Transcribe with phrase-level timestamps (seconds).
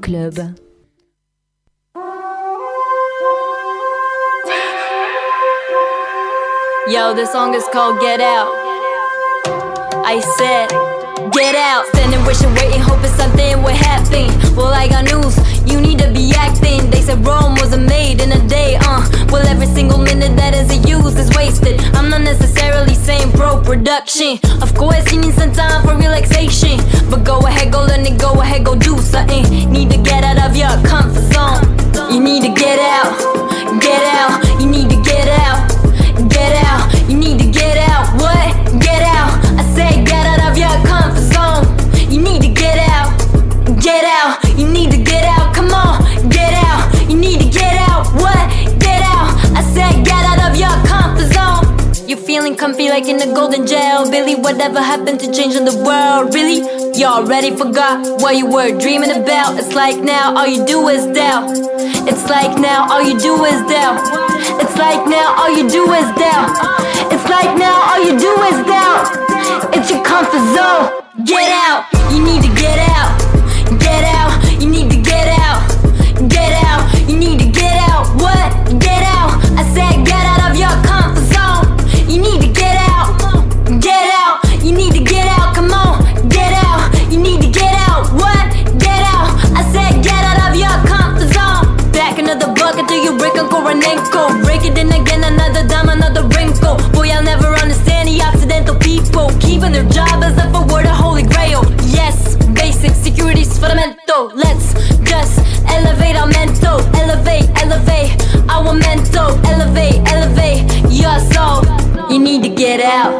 [0.00, 0.34] Club.
[6.88, 8.52] Yo, this song is called Get Out.
[10.04, 10.68] I said,
[11.32, 11.86] Get out.
[11.94, 14.28] Standing, wishing, waiting, hoping something would happen.
[14.56, 15.36] Well, I got news.
[15.70, 16.90] You need to be acting.
[16.90, 19.06] They said Rome wasn't made in a day, uh.
[19.30, 21.80] Well, every single minute that isn't used is wasted.
[21.94, 24.38] I'm not necessarily saying pro production.
[24.60, 26.78] Of course, you need some time for relaxation.
[27.08, 29.44] But go ahead, go learn it, go ahead, go do something.
[29.70, 31.62] Need to get out of your comfort zone.
[32.12, 33.14] You need to get out,
[33.80, 34.60] get out.
[34.60, 35.68] You need to get out,
[36.28, 36.92] get out.
[37.08, 38.82] You need to get out, what?
[38.82, 39.30] Get out.
[39.58, 41.29] I said, get out of your comfort zone.
[42.10, 43.16] You need to get out,
[43.80, 44.42] get out.
[44.58, 46.90] You need to get out, come on, get out.
[47.08, 48.50] You need to get out, what?
[48.80, 49.30] Get out.
[49.54, 52.08] I said, get out of your comfort zone.
[52.08, 54.10] You're feeling comfy like in a golden jail.
[54.10, 56.34] Billy, whatever happened to changing the world?
[56.34, 56.66] Really?
[56.98, 59.56] You already forgot what you were dreaming about.
[59.56, 61.48] It's like now all you do is doubt.
[62.10, 64.02] It's like now all you do is doubt.
[64.60, 66.58] It's like now all you do is doubt.
[67.12, 69.06] It's like now all you do is doubt.
[69.76, 71.00] It's your comfort zone.
[71.24, 71.86] Get out.
[72.12, 73.18] You need to get out.
[73.78, 74.60] Get out.
[74.60, 75.60] You need to get out.
[76.28, 76.86] Get out.
[77.08, 78.06] You need to get out.
[78.16, 78.80] What?
[78.80, 79.42] Get out.
[79.58, 81.66] I said get out of your comfort zone.
[82.08, 83.18] You need to get out.
[83.82, 84.38] Get out.
[84.64, 85.54] You need to get out.
[85.54, 85.98] Come on.
[86.28, 86.94] Get out.
[87.10, 88.12] You need to get out.
[88.14, 88.46] What?
[88.78, 89.34] Get out.
[89.52, 91.76] I said get out of your comfort zone.
[91.92, 94.42] Back into the bucket till you break Uncle Renenko.
[94.44, 96.76] Break it in again, another dime, another wrinkle.
[96.92, 99.28] Boy, I'll never understand the accidental people.
[99.40, 100.99] Keeping their job as if it were the
[103.60, 104.32] fundamental.
[104.34, 104.72] Let's
[105.04, 105.38] just
[105.68, 106.80] elevate our mental.
[106.96, 108.16] Elevate, elevate
[108.48, 109.28] our mental.
[109.46, 111.62] Elevate, elevate your soul.
[112.10, 113.12] You need to get out,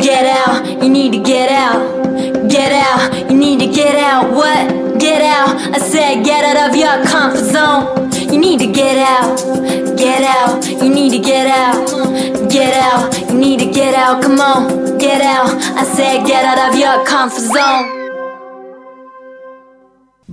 [0.00, 0.66] get out.
[0.66, 3.30] You need to get out, get out.
[3.30, 4.30] You need to get out.
[4.32, 4.98] What?
[4.98, 5.54] Get out.
[5.74, 8.10] I said get out of your comfort zone.
[8.32, 9.38] You need to get out,
[9.96, 10.66] get out.
[10.66, 11.86] You need to get out,
[12.50, 13.16] get out.
[13.30, 14.22] You need to get out.
[14.22, 15.50] Come on, get out.
[15.80, 17.97] I said get out of your comfort zone.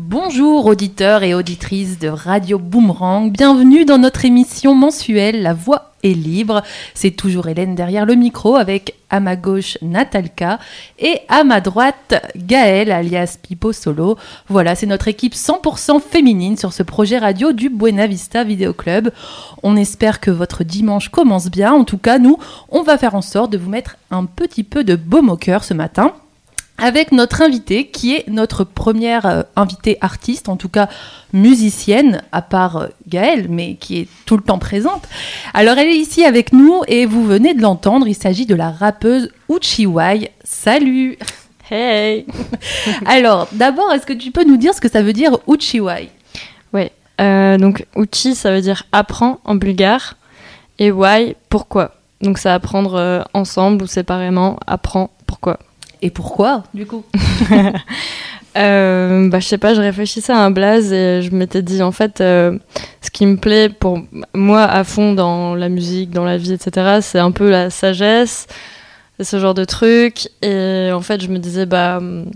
[0.08, 6.14] Bonjour auditeurs et auditrices de Radio Boomerang, bienvenue dans notre émission mensuelle La Voix est
[6.14, 6.62] libre.
[6.94, 10.60] C'est toujours Hélène derrière le micro avec à ma gauche Natalka
[11.00, 14.16] et à ma droite Gaëlle alias Pipo Solo.
[14.48, 19.10] Voilà, c'est notre équipe 100% féminine sur ce projet radio du Buena Vista Vidéo Club.
[19.64, 21.74] On espère que votre dimanche commence bien.
[21.74, 22.38] En tout cas, nous,
[22.70, 25.64] on va faire en sorte de vous mettre un petit peu de baume au cœur
[25.64, 26.14] ce matin
[26.78, 30.90] avec notre invitée qui est notre première euh, invitée artiste, en tout cas
[31.34, 35.08] musicienne, à part euh, Gaëlle, mais qui est tout le temps présente.
[35.54, 38.72] Alors elle est ici avec nous et vous venez de l'entendre, il s'agit de la
[38.72, 40.32] rappeuse Uchiwai.
[40.44, 41.18] Salut
[41.72, 42.26] Hey
[43.06, 46.10] Alors d'abord, est-ce que tu peux nous dire ce que ça veut dire Uchiwai
[46.74, 50.16] Ouais, euh, donc Uchi ça veut dire apprends en bulgare
[50.78, 51.96] et why pourquoi?
[52.22, 55.60] Donc ça apprendre euh, ensemble ou séparément, apprends pourquoi?
[56.06, 57.04] Et pourquoi, du coup
[58.58, 61.92] Euh, bah, je sais pas, je réfléchissais à un blaze et je m'étais dit en
[61.92, 62.58] fait, euh,
[63.02, 64.00] ce qui me plaît pour
[64.34, 68.48] moi à fond dans la musique, dans la vie, etc., c'est un peu la sagesse,
[69.20, 70.30] ce genre de truc.
[70.42, 72.32] Et en fait, je me disais, bah hum,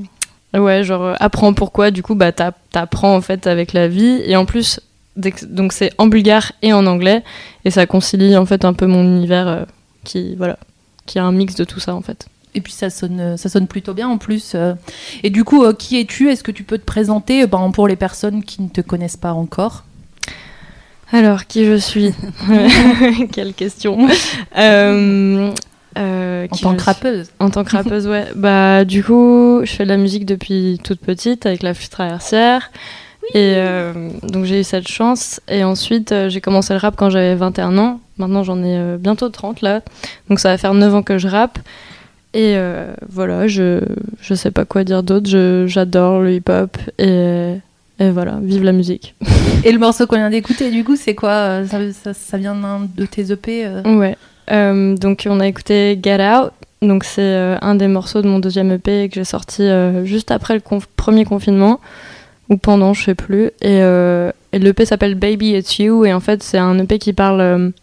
[0.53, 4.19] ouais, genre euh, apprends pourquoi, du coup, bah t'app- t'apprends en fait avec la vie.
[4.25, 4.81] Et en plus,
[5.15, 7.23] donc c'est en bulgare et en anglais
[7.63, 9.63] et ça concilie en fait un peu mon univers euh,
[10.03, 10.57] qui, voilà,
[11.05, 12.27] qui a un mix de tout ça en fait.
[12.55, 14.53] Et puis ça sonne, euh, ça sonne plutôt bien en plus.
[14.55, 14.73] euh.
[15.23, 16.29] Et du coup, euh, qui es-tu?
[16.29, 19.33] Est-ce que tu peux te présenter ben, pour les personnes qui ne te connaissent pas
[19.33, 19.83] encore?
[21.11, 22.13] Alors, qui je suis?
[23.31, 24.07] Quelle question.
[24.57, 25.51] Euh,
[25.97, 26.85] euh, En tant que suis?
[26.85, 28.25] rappeuse En tant que rappeuse, ouais.
[28.35, 32.71] Bah, du coup, je fais de la musique depuis toute petite avec la flûte traversière.
[33.33, 35.39] Et euh, donc, j'ai eu cette chance.
[35.47, 37.99] Et ensuite, j'ai commencé le rap quand j'avais 21 ans.
[38.17, 39.81] Maintenant, j'en ai bientôt 30 là.
[40.29, 41.57] Donc, ça va faire 9 ans que je rappe.
[42.33, 43.81] Et euh, voilà, je,
[44.21, 45.27] je sais pas quoi dire d'autre.
[45.29, 46.77] Je- J'adore le hip-hop.
[46.99, 47.55] Et,
[47.99, 49.15] et voilà, vive la musique.
[49.65, 52.55] Et le morceau qu'on vient d'écouter, du coup, c'est quoi euh, ça, ça- ça vient
[52.55, 54.15] d'un de tes EP euh Ouais.
[54.51, 56.51] Euh, donc on a écouté Get Out.
[56.81, 59.67] Donc c'est un des morceaux de mon deuxième EP que j'ai sorti
[60.05, 61.81] juste après le conf- premier confinement
[62.49, 63.51] ou pendant, je sais plus.
[63.61, 67.73] Et, et l'EP s'appelle Baby It's You et en fait c'est un EP qui parle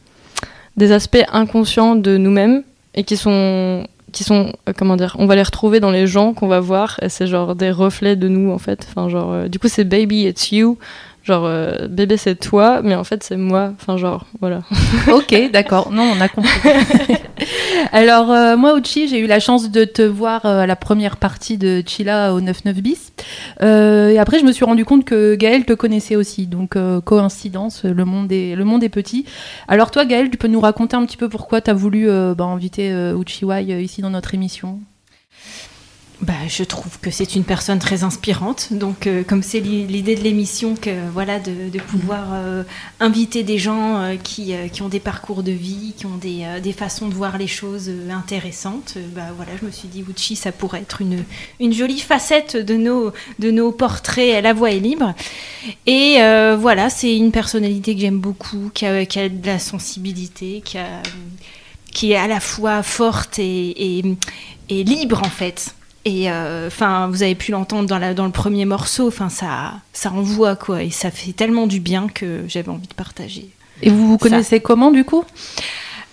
[0.78, 2.62] des aspects inconscients de nous-mêmes
[2.94, 6.32] et qui sont qui sont euh, comment dire, on va les retrouver dans les gens
[6.32, 8.86] qu'on va voir et c'est genre des reflets de nous en fait.
[8.88, 10.78] Enfin genre euh, du coup c'est Baby It's You.
[11.22, 13.72] Genre, euh, bébé, c'est toi, mais en fait, c'est moi.
[13.74, 14.60] Enfin, genre, voilà.
[15.12, 15.90] Ok, d'accord.
[15.90, 16.52] Non, on a compris.
[17.92, 21.16] Alors, euh, moi, Uchi, j'ai eu la chance de te voir euh, à la première
[21.16, 23.12] partie de Chila au 99 bis.
[23.62, 26.46] Euh, et après, je me suis rendu compte que Gaël te connaissait aussi.
[26.46, 29.24] Donc, coïncidence, le monde, est, petit.
[29.68, 32.44] Alors, toi, Gaël, tu peux nous raconter un petit peu pourquoi tu as voulu bah,
[32.44, 34.80] inviter Uchi Wai euh, ici dans notre émission?
[36.22, 38.68] Bah, je trouve que c'est une personne très inspirante.
[38.70, 42.62] Donc, euh, comme c'est l'i- l'idée de l'émission, que voilà, de, pouvoir euh,
[43.00, 46.72] inviter des gens euh, qui, qui ont des parcours de vie, qui ont des, des
[46.72, 50.80] façons de voir les choses intéressantes, bah voilà, je me suis dit, Wuchi, ça pourrait
[50.80, 51.22] être une,
[51.60, 54.42] une jolie facette de nos, de nos portraits.
[54.42, 55.14] La voix est libre.
[55.86, 56.16] Et
[56.58, 60.78] voilà, c'est une personnalité que j'aime beaucoup, qui a, qui a de la sensibilité, qui,
[61.92, 64.02] qui est à la fois forte et,
[64.70, 65.74] et libre en fait.
[66.06, 69.08] Et euh, enfin, vous avez pu l'entendre dans, la- dans le premier morceau.
[69.08, 72.94] Enfin, ça, ça envoie quoi, et ça fait tellement du bien que j'avais envie de
[72.94, 73.50] partager.
[73.82, 74.28] Et vous vous Ça.
[74.30, 75.24] connaissez comment, du coup?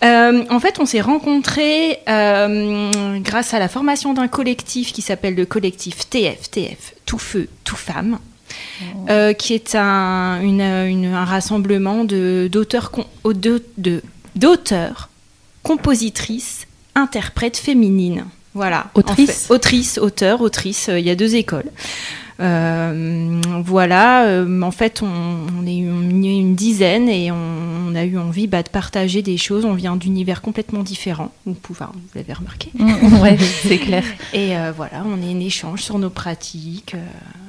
[0.04, 5.36] Euh, en fait, on s'est rencontrés euh, grâce à la formation d'un collectif qui s'appelle
[5.36, 8.18] le collectif TF, TF, Tout Feu, Tout Femme,
[9.10, 12.92] euh, qui est un, une- une- un rassemblement de- d'auteurs,
[15.62, 18.26] compositrices, interprètes féminines.
[18.54, 18.92] Voilà.
[18.96, 21.70] En fait, autrices, auteurs, autrices, euh, il y a deux écoles.
[22.40, 25.08] Euh, voilà, euh, en fait, on,
[25.60, 27.36] on est une, une dizaine et on,
[27.90, 29.66] on a eu envie bah, de partager des choses.
[29.66, 32.72] On vient d'univers complètement différents, vous, pouvez, vous l'avez remarqué.
[32.78, 34.04] Mm, Ouais, c'est clair.
[34.34, 36.96] Et euh, voilà, on est en échange sur nos pratiques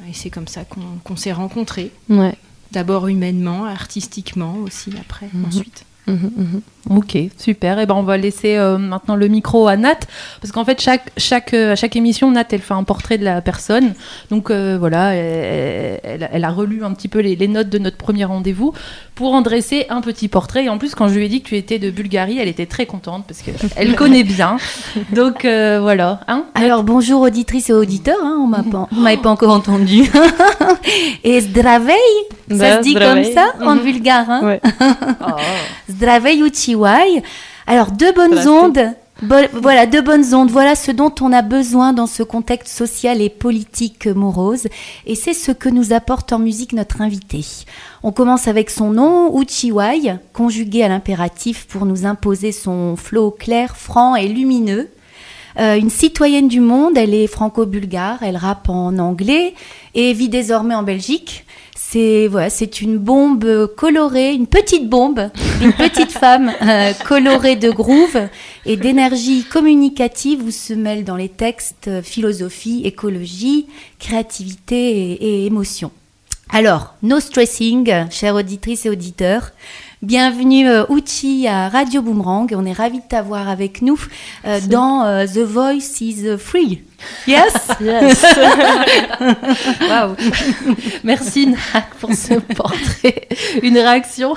[0.09, 1.91] et c'est comme ça qu'on qu'on s'est rencontrés.
[2.09, 2.35] Ouais.
[2.73, 5.45] D'abord humainement, artistiquement aussi après, Mhm.
[5.47, 5.85] ensuite.
[6.07, 6.61] Mhm, mhm.
[6.91, 7.79] Ok, super.
[7.79, 10.01] Et ben on va laisser euh, maintenant le micro à Nat,
[10.43, 13.25] parce qu'en fait chaque chaque euh, à chaque émission, Nat elle fait un portrait de
[13.25, 13.95] la personne.
[14.31, 17.79] Donc euh, voilà, elle, elle- elle a relu un petit peu les, les notes de
[17.79, 18.75] notre premier rendez-vous
[19.15, 20.65] pour en dresser un petit portrait.
[20.65, 22.67] Et en plus, quand je lui ai dit que tu étais de Bulgarie, elle était
[22.67, 24.59] très contente parce que elle connaît bien.
[25.15, 26.45] Donc euh, voilà, hein.
[26.55, 30.03] Alors bonjour auditrices et auditeurs, hein, on m'a pas, vous m'avez pas encore entendu.
[31.25, 31.95] et zdravej,
[32.51, 33.83] ça Bah, se dit comme ça en Mhm.
[33.85, 34.29] bulgare.
[34.31, 34.41] Hein?
[34.45, 34.61] Ouais.
[35.91, 36.43] Zdravej
[37.67, 38.94] Alors deux bonnes ondes.
[39.23, 40.50] Bo- voilà, deux bonnes ondes.
[40.50, 44.67] Voilà ce dont on a besoin dans ce contexte social et politique morose.
[45.06, 47.44] Et c'est ce que nous apporte en musique notre invité.
[48.03, 53.76] On commence avec son nom, Uchiwai, conjugué à l'impératif pour nous imposer son flot clair,
[53.76, 54.91] franc et lumineux.
[55.61, 59.55] Euh, une citoyenne du monde, elle est franco-bulgare, elle rappe en anglais
[59.94, 61.47] et vit désormais en Belgique.
[61.76, 65.31] C'est voilà, c'est une bombe colorée, une petite bombe,
[65.61, 68.29] une petite femme euh, colorée de groove
[68.65, 73.67] et d'énergie communicative où se mêlent dans les textes euh, philosophie, écologie,
[73.99, 75.91] créativité et, et émotion.
[76.50, 79.50] Alors, no stressing, chères auditrices et auditeurs.
[80.05, 82.47] Bienvenue euh, Uchi à Radio Boomerang.
[82.55, 83.99] On est ravis de t'avoir avec nous
[84.47, 86.83] euh, dans euh, The Voice is Free.
[87.27, 87.55] Yes?
[87.81, 88.23] Yes.
[89.89, 90.15] Waouh.
[91.05, 91.56] Merci Nat
[92.01, 93.29] pour ce portrait.
[93.62, 94.35] Une réaction?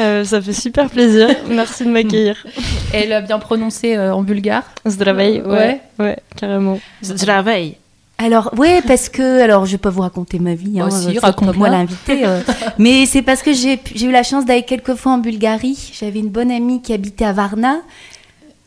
[0.00, 1.28] Euh, ça fait super plaisir.
[1.48, 2.44] Merci de m'accueillir.
[2.92, 4.64] Elle a bien prononcé euh, en bulgare.
[4.88, 5.46] Zdravej, Ouais.
[5.46, 5.80] ouais.
[6.00, 6.80] Ouais, carrément.
[7.04, 7.76] Zdravej.
[8.22, 11.14] Alors, ouais, parce que, alors, je vais pas vous raconter ma vie, hein, Oh, si,
[11.14, 11.52] c'est pas raconte-la.
[11.58, 12.40] moi l'invité, euh,
[12.78, 15.90] mais c'est parce que j'ai eu la chance d'aller quelques fois en Bulgarie.
[15.98, 17.78] J'avais une bonne amie qui habitait à Varna,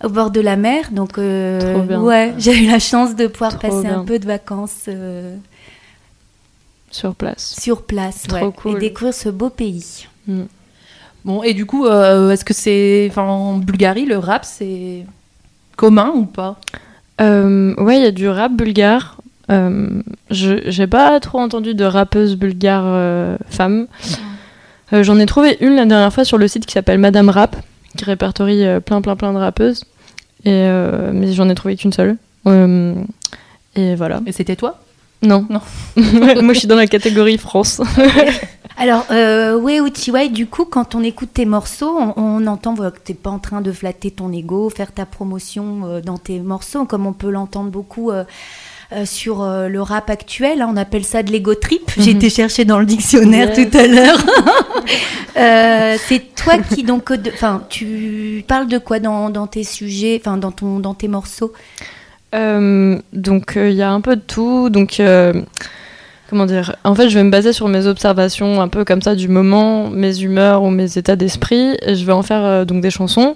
[0.04, 2.02] au bord de la mer, donc, euh, Trop bien.
[2.02, 5.36] ouais, j'ai eu la chance de pouvoir Trop passer un peu de vacances euh,
[6.90, 7.56] Sur place.
[7.62, 8.78] sur place, Trop ouais, cool.
[8.78, 10.08] et découvrir ce beau pays.
[11.26, 13.08] Bon, et du coup, euh, est-ce que c'est.
[13.10, 15.06] Enfin, en Bulgarie, le rap, c'est
[15.78, 16.60] commun ou pas?
[17.22, 19.18] Euh, ouais, il y a du rap bulgare.
[19.52, 23.88] Euh, je j'ai pas trop entendu de rappeuse bulgare euh, femme.
[24.94, 27.56] Euh, J'en ai trouvé une la dernière fois sur le site qui s'appelle Madame Rap,
[27.98, 29.84] qui répertorie euh, plein plein plein de rappeuses.
[30.46, 32.18] Et euh, mais j'en ai trouvé qu'une seule.
[32.48, 32.96] Euh,
[33.76, 34.22] et voilà.
[34.26, 34.80] Et c'était toi?
[35.22, 35.46] Non.
[35.50, 35.62] Non.
[36.42, 37.82] Moi, je suis dans la catégorie France.
[38.78, 42.92] Alors, euh, ouais, Uchiwai, du coup, quand on écoute tes morceaux, on, on entend voilà,
[42.92, 46.40] que t'es pas en train de flatter ton ego, faire ta promotion euh, dans tes
[46.40, 48.12] morceaux, comme on peut l'entendre beaucoup
[48.92, 50.62] euh, sur euh, le rap actuel.
[50.62, 51.92] hein, on appelle ça de l'ego trip.
[51.98, 53.70] J'ai été chercher dans le dictionnaire Yes.
[53.72, 54.18] tout à l'heure.
[55.36, 60.38] Euh, c'est toi qui, donc, enfin, tu parles de quoi dans, dans tes sujets, enfin,
[60.38, 61.54] dans, ton, dans tes morceaux?
[62.34, 64.70] Donc il y a un peu de tout.
[64.70, 65.02] Donc
[66.30, 66.76] comment dire?
[66.84, 69.90] En fait, je vais me baser sur mes observations un peu comme ça du moment,
[69.90, 71.78] mes humeurs ou mes états d'esprit.
[71.86, 73.36] Et je vais en faire donc des chansons.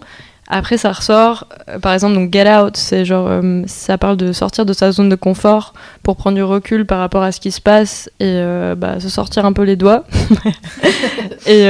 [0.50, 1.48] Après, ça ressort.
[1.70, 4.92] euh, par exemple, donc Get Out, c'est genre, euh, ça parle de sortir de sa
[4.92, 5.74] zone de confort
[6.04, 9.10] pour prendre du recul par rapport à ce qui se passe et euh, bah, se
[9.10, 10.06] sortir un peu les doigts.
[11.48, 11.68] et,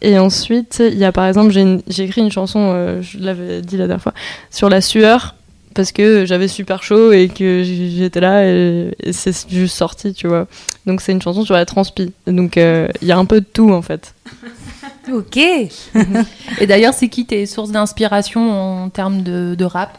[0.00, 3.86] et ensuite, il y a par exemple, j'ai écrit une chanson, je l'avais dit la
[3.86, 4.14] dernière fois,
[4.50, 5.34] sur la sueur
[5.74, 10.26] parce que j'avais super chaud et que j'étais là et, et c'est juste sorti, tu
[10.26, 10.46] vois.
[10.86, 12.12] Donc c'est une chanson sur la transpi.
[12.26, 14.14] Donc il y a un peu de tout en fait.
[15.12, 15.36] Ok.
[16.60, 19.96] Et d'ailleurs, c'est qui tes sources d'inspiration en termes de, de rap?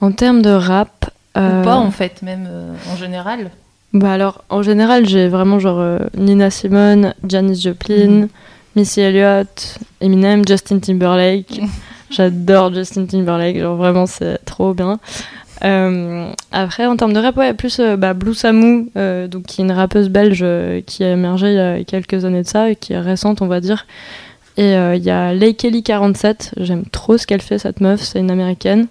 [0.00, 1.10] En termes de rap.
[1.36, 3.50] Ou euh, pas, en fait, même euh, en général?
[3.92, 8.28] Bah alors, en général, j'ai vraiment genre euh, Nina Simone, Janis Joplin, Mhm.
[8.76, 11.60] Missy Elliott, Eminem, Justin Timberlake.
[12.10, 14.98] J'adore Justin Timberlake, genre vraiment c'est trop bien.
[15.62, 19.60] Euh, après, en termes de rap, ouais, plus euh, bah, Blue Samu, euh, donc qui
[19.60, 22.70] est une rappeuse belge euh, qui a émergé il y a quelques années de ça
[22.70, 23.86] et qui est récente, on va dire.
[24.60, 28.02] Et euh, il y a Lay Kelly 47, j'aime trop ce qu'elle fait cette meuf,
[28.02, 28.88] c'est une américaine.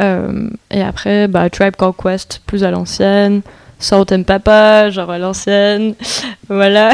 [0.00, 3.42] Euh, et après, bah, Tribe Called Quest, plus à l'ancienne.
[3.80, 5.94] Salt and Papa, genre à l'ancienne.
[6.48, 6.90] voilà.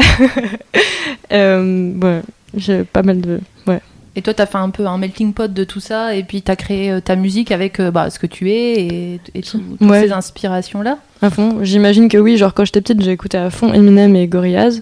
[1.31, 2.21] euh, ouais,
[2.55, 3.39] j'ai pas mal de.
[3.67, 3.79] Ouais.
[4.17, 6.55] Et toi, t'as fait un peu un melting pot de tout ça, et puis t'as
[6.55, 10.01] créé euh, ta musique avec bah, ce que tu es et, et tout- toutes Ouais.
[10.03, 10.97] ces inspirations-là?
[11.21, 11.59] À fond.
[11.63, 14.81] J'imagine que oui, genre quand j'étais petite, j'ai écouté à fond Eminem et Gorillaz.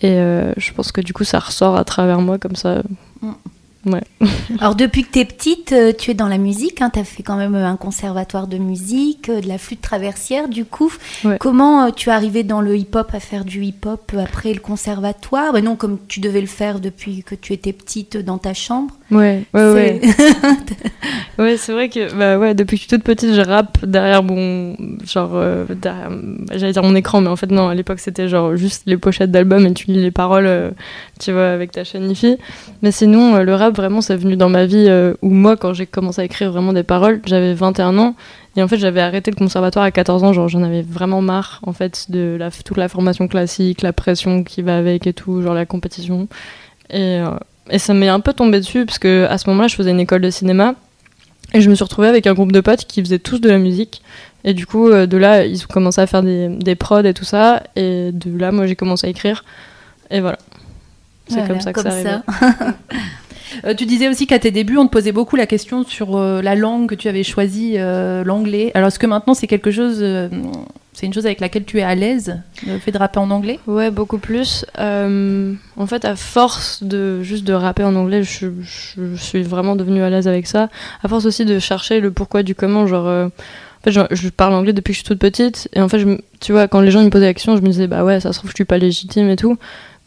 [0.00, 2.82] Et euh, je pense que du coup, ça ressort à travers moi comme ça.
[4.60, 7.04] Alors depuis que tu es petite, euh, tu es dans la musique, hein, tu as
[7.04, 10.92] fait quand même un conservatoire de musique, euh, de la flûte traversière du coup.
[11.24, 11.38] Ouais.
[11.38, 15.52] Comment tu es arrivé dans le hip-hop à faire du hip-hop après le conservatoire?
[15.52, 18.94] Ben Non, comme tu devais le faire depuis que tu étais petite dans ta chambre.
[19.10, 20.00] Ouais, ouais, ouais.
[21.38, 24.24] Ouais, c'est vrai que bah ouais, depuis que je suis toute petite, je rappe derrière
[24.24, 26.10] mon genre euh, derrière,
[26.52, 29.30] j'allais dire mon écran, mais en fait non, à l'époque c'était genre juste les pochettes
[29.30, 30.70] d'albums et tu lis les paroles, euh,
[31.20, 32.38] tu vois, avec ta chaîne IFI.
[32.82, 35.72] Mais sinon, euh, le rap vraiment, c'est venu dans ma vie euh, où moi, quand
[35.72, 38.16] j'ai commencé à écrire vraiment des paroles, j'avais 21 ans
[38.56, 41.60] et en fait j'avais arrêté le conservatoire à 14 ans, genre j'en avais vraiment marre
[41.64, 45.40] en fait de la, toute la formation classique, la pression qui va avec et tout,
[45.40, 46.26] genre la compétition.
[46.90, 47.30] Et, euh,
[47.70, 50.00] et ça m'est un peu tombé dessus parce que à ce moment-là, je faisais une
[50.00, 50.74] école de cinéma.
[51.54, 53.58] Et je me suis retrouvée avec un groupe de potes qui faisaient tous de la
[53.58, 54.02] musique.
[54.44, 57.14] Et du coup, euh, de là, ils ont commencé à faire des, des prods et
[57.14, 57.62] tout ça.
[57.74, 59.44] Et de là, moi, j'ai commencé à écrire.
[60.10, 60.38] Et voilà.
[61.28, 62.74] C'est Voilà, comme ça que comme ça arrive.
[63.64, 66.42] Euh, tu disais aussi qu'à tes débuts, on te posait beaucoup la question sur euh,
[66.42, 68.70] la langue que tu avais choisie, euh, l'anglais.
[68.74, 70.04] Alors, est-ce que maintenant, c'est quelque chose,
[70.92, 73.58] c'est une chose avec laquelle tu es à l'aise, le fait de rapper en anglais?
[73.66, 74.64] Ouais, beaucoup plus.
[74.76, 78.48] En fait, à force de juste de rapper en anglais, je,
[79.16, 80.68] suis vraiment devenue à l'aise avec ça.
[81.02, 83.06] À force aussi de chercher le pourquoi du comment, genre.
[83.06, 83.30] en
[83.82, 85.68] fait, je, parle anglais depuis que je suis toute petite.
[85.72, 86.04] Et en fait,
[86.40, 88.32] tu vois, quand les gens me posaient la question, je me disais, bah ouais, ça
[88.32, 89.56] se trouve, je suis pas légitime et tout.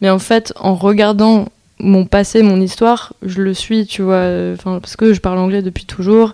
[0.01, 1.47] Mais en fait, en regardant
[1.81, 4.15] mon passé, mon histoire, je le suis, tu vois.
[4.15, 6.33] euh, parce que je parle anglais depuis toujours.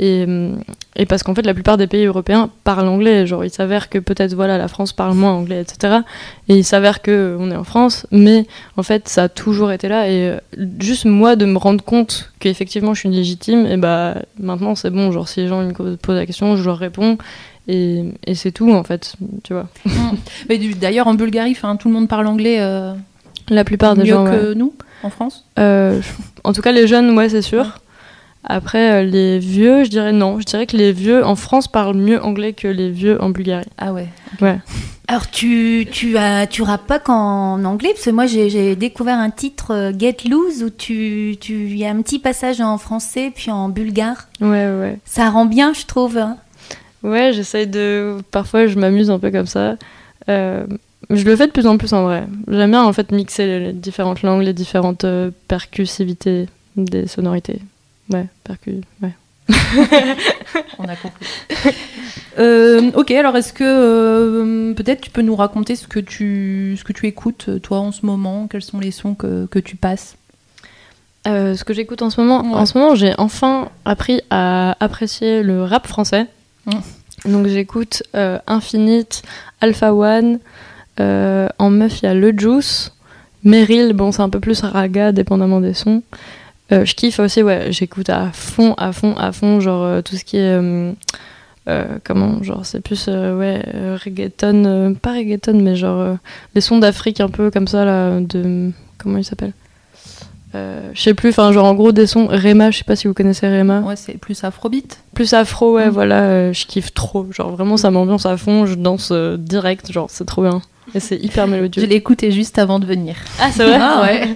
[0.00, 0.58] Et, hum,
[0.96, 3.26] et parce qu'en fait, la plupart des pays européens parlent anglais.
[3.26, 5.98] Genre, il s'avère que peut-être, voilà, la France parle moins anglais, etc.
[6.48, 8.46] Et il s'avère que on est en France, mais
[8.76, 10.08] en fait, ça a toujours été là.
[10.10, 10.38] Et euh,
[10.80, 15.12] juste moi, de me rendre compte qu'effectivement, je suis légitime, et bah maintenant, c'est bon.
[15.12, 17.16] Genre, si les gens me posent la question, je leur réponds.
[17.66, 19.68] Et, et c'est tout, en fait, tu vois.
[20.48, 22.92] Mais D'ailleurs, en Bulgarie, tout le monde parle anglais euh,
[23.50, 24.24] La plupart des mieux gens.
[24.24, 24.30] ouais.
[24.38, 24.72] que nous,
[25.02, 25.44] en France?
[25.58, 26.00] Euh,
[26.44, 27.80] en tout cas, les jeunes, ouais, c'est sûr.
[28.46, 30.38] Après, euh, les vieux, je dirais non.
[30.38, 33.64] Je dirais que les vieux en France parlent mieux anglais que les vieux en Bulgarie.
[33.78, 34.08] Ah ouais.
[34.42, 34.58] Ouais.
[35.06, 39.18] Alors tu tu as tu rappes pas qu'en anglais parce que moi j'ai j'ai découvert
[39.18, 42.78] un titre euh, Get Loose où tu tu il y a un petit passage en
[42.78, 44.28] français puis en bulgare.
[44.40, 44.48] Ouais,
[44.80, 44.98] ouais.
[45.04, 46.16] Ça rend bien je trouve.
[46.16, 46.38] hein.
[47.02, 48.16] Ouais, j'essaye de.
[48.30, 49.76] Parfois, je m'amuse un peu comme ça.
[50.30, 50.64] Euh,
[51.10, 52.26] Je le fais de plus en plus en vrai.
[52.48, 57.60] J'aime bien en fait mixer les, les différentes langues, les différentes euh, percussivités des sonorités.
[58.10, 58.80] Ouais, percu.
[59.02, 59.10] Ouais.
[60.78, 61.26] On a compris.
[62.38, 66.84] Euh, ok, alors est-ce que euh, peut-être tu peux nous raconter ce que tu, ce
[66.84, 68.46] que tu écoutes toi en ce moment?
[68.48, 70.16] Quels sont les sons que, que tu passes?
[71.26, 72.58] Euh, ce que j'écoute en ce moment, Ouais.
[72.60, 76.26] en ce moment, j'ai enfin appris à apprécier le rap français.
[76.66, 77.30] Mm.
[77.32, 78.02] Donc j'écoute
[78.46, 79.22] Infinite,
[79.60, 80.38] Alpha One.
[81.00, 82.92] Euh, en meuf, il y a Le Juice,
[83.42, 83.92] Meryl.
[83.92, 86.02] Bon, c'est un peu plus raga, dépendamment des sons.
[86.72, 87.66] Euh, je kiffe aussi, ouais.
[87.72, 90.58] J'écoute à fond, à fond, à fond, genre euh, tout ce qui est
[91.68, 93.62] euh, comment, genre c'est plus ouais
[94.04, 96.16] reggaeton, pas reggaeton, mais genre
[96.54, 99.52] les sons d'Afrique un peu comme ça là, de comment il s'appelle
[100.54, 103.14] je sais plus, enfin genre en gros des sons Rema, je sais pas si vous
[103.14, 103.80] connaissez Rema.
[103.80, 105.00] Ouais, c'est plus afrobeat.
[105.12, 105.90] Plus afro, ouais, Mm.
[105.90, 107.26] voilà, je kiffe trop.
[107.32, 110.62] Genre vraiment ça m'ambiance à fond, je danse direct, genre c'est trop bien.
[110.98, 111.86] C'est hyper Je mélodieux.
[111.86, 113.16] l'ai écouté juste avant de venir.
[113.40, 114.28] Ah, c'est vrai Ah ouais.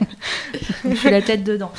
[0.90, 1.71] Je suis la tête dedans.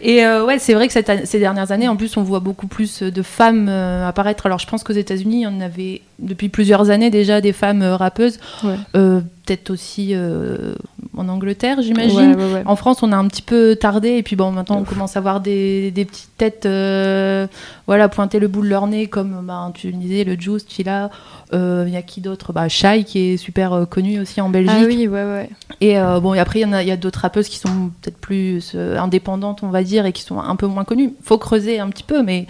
[0.00, 2.66] Et euh, ouais, c'est vrai que cette ces dernières années, en plus, on voit beaucoup
[2.66, 4.46] plus de femmes euh, apparaître.
[4.46, 7.82] Alors, je pense qu'aux États-Unis, il y en avait depuis plusieurs années déjà des femmes
[7.82, 8.38] euh, rappeuses.
[8.64, 8.74] Ouais.
[8.96, 10.74] Euh, Peut-être aussi euh,
[11.18, 12.34] en Angleterre, j'imagine.
[12.34, 12.62] Ouais, ouais, ouais.
[12.64, 15.20] En France, on a un petit peu tardé et puis bon, maintenant on commence à
[15.20, 17.46] voir des, des petites têtes, euh,
[17.86, 21.10] voilà, pointer le bout de leur nez comme bah, tu le disais, le Juice, Chila.
[21.52, 22.52] Euh, Il y a qui d'autre?
[22.52, 24.74] Bah, Shai qui est super euh, connu aussi en Belgique.
[24.74, 25.50] Ah oui, ouais, ouais.
[25.80, 28.18] Et bon, et après, il y en a, y a d'autres rappeuses qui sont peut-être
[28.18, 31.14] plus indépendantes, on va dire, et qui sont un peu moins connues.
[31.22, 32.46] Faut creuser un petit peu, mais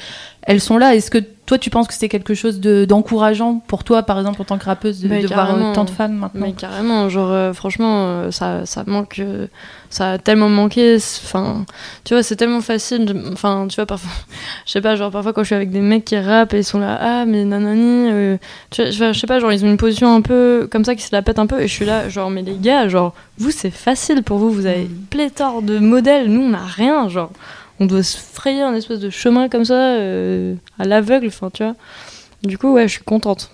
[0.49, 0.95] elles sont là.
[0.97, 4.43] Est-ce que toi, tu penses que c'est quelque chose de- d'encourageant pour toi, par exemple,
[4.43, 5.71] en tant que rappeuse, de, voir carrément.
[5.71, 9.19] autant de femmes maintenant Mais carrément, genre, euh, franchement, euh, ça, ça manque.
[9.21, 9.47] euh,
[9.91, 10.97] ça a tellement manqué.
[10.97, 11.65] Enfin,
[12.05, 13.15] tu vois, c'est tellement facile.
[13.33, 14.11] Enfin, tu vois, parfois.
[14.67, 16.65] Je sais pas, genre, parfois quand je suis avec des mecs qui rappent et ils
[16.65, 18.11] sont là, ah, mais nanani.
[18.11, 18.37] euh,
[18.71, 21.03] tu vois, je sais pas, genre, ils ont une position un peu comme ça qui
[21.03, 21.61] se la pète un peu.
[21.61, 24.51] Et je suis là, genre, mais les gars, genre, vous, c'est facile pour vous.
[24.51, 26.31] Vous avez pléthore de modèles.
[26.31, 27.31] Nous, on n'a rien, genre.
[27.81, 31.63] On doit se frayer un espèce de chemin comme ça, euh, à l'aveugle, enfin, tu
[31.63, 31.77] vois.
[32.43, 33.51] Du coup, ouais, je suis contente.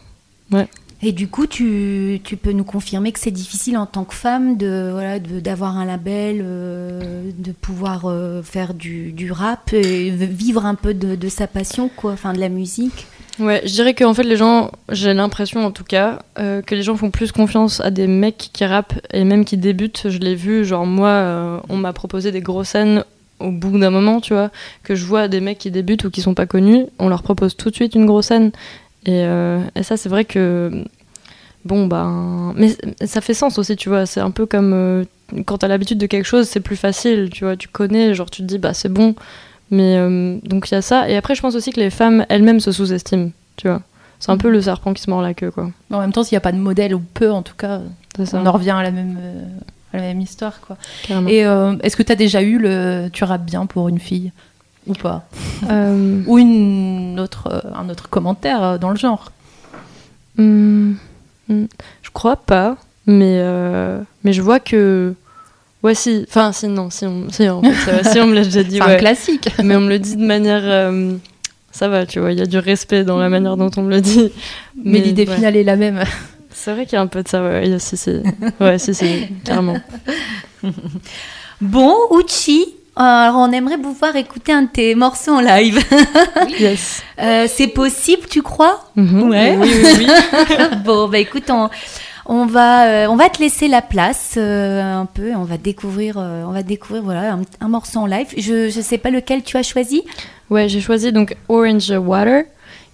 [1.03, 4.57] Et du coup, tu, tu peux nous confirmer que c'est difficile en tant que femme
[4.57, 10.65] de voilà d'avoir un label, euh, de pouvoir euh, faire du, du rap et vivre
[10.65, 13.07] un peu de, de sa passion, quoi, enfin de la musique?
[13.39, 16.83] Ouais, je dirais qu'en fait, les gens, j'ai l'impression en tout cas, euh, que les
[16.83, 20.09] gens font plus confiance à des mecs qui rappent et même qui débutent.
[20.09, 23.05] Je l'ai vu, genre moi, on m'a proposé des grosses scènes
[23.45, 24.51] au bout d'un moment, tu vois,
[24.83, 27.57] que je vois des mecs qui débutent ou qui sont pas connus, on leur propose
[27.57, 28.51] tout de suite une grosse scène.
[29.07, 30.85] Et, euh, et ça, c'est vrai que.
[31.65, 32.53] Bon, ben.
[32.57, 34.07] Mais ça fait sens aussi, tu vois.
[34.07, 35.05] C'est un peu comme euh,
[35.47, 37.57] quand t'as l'habitude de quelque chose, c'est plus facile, tu vois.
[37.57, 39.15] Tu connais, genre tu te dis, bah c'est bon.
[39.71, 41.09] Mais euh, donc il y a ça.
[41.09, 43.83] Et après, je pense aussi que les femmes elles-mêmes se sous-estiment, tu vois.
[44.21, 45.71] C'est un peu le serpent qui se mord la queue, quoi.
[45.91, 47.81] En même temps, s'il n'y a pas de modèle, ou peu en tout cas,
[48.19, 49.45] on en revient à la même, euh,
[49.97, 50.61] la même histoire.
[50.61, 50.77] Quoi.
[51.07, 51.29] carrément.
[51.29, 54.33] Et euh, est-ce que tu as déjà eu le tu rappes bien pour une fille
[54.87, 55.27] ou pas?
[55.71, 59.33] Euh, Ou une autre, euh, un autre commentaire dans le genre?
[60.37, 60.93] Hmm,
[61.49, 61.65] hmm,
[62.03, 65.15] je crois pas, mais, euh, mais je vois que.
[65.83, 66.25] Ouais, si.
[66.29, 68.63] Enfin, si, non, si on, si, en fait, ça va, si on me l'a déjà
[68.63, 69.49] dit, C'est un classique.
[69.63, 70.93] mais on me le dit de manière.
[71.71, 73.91] ça va, tu vois, il y a du respect dans la manière dont on me
[73.91, 74.33] le dit.
[74.85, 75.35] Mais, l'idée ouais.
[75.35, 76.03] finale est la même.
[76.57, 77.73] C'est vrai qu'il y a un peu de ça, ouais.
[77.75, 78.23] a- si, si.
[78.61, 79.77] Ouais, si, si, carrément.
[81.61, 82.65] Bon, Uchi,
[82.97, 85.79] alors on aimerait vous voir écouter un de tes morceaux en live.
[86.59, 87.03] Yes.
[87.21, 88.91] Euh, c'est possible, tu crois?
[88.97, 89.57] Ouais.
[89.59, 90.07] Oui, oui, oui.
[90.85, 91.71] Bon, bah écoute, on,
[92.27, 95.33] on va, euh, on va te laisser la place euh, un peu.
[95.35, 98.29] On va découvrir, euh, on va découvrir voilà un, un morceau en live.
[98.37, 100.03] Je, je sais pas lequel tu as choisi?
[100.51, 102.45] Ouais, j'ai choisi donc Orange Water,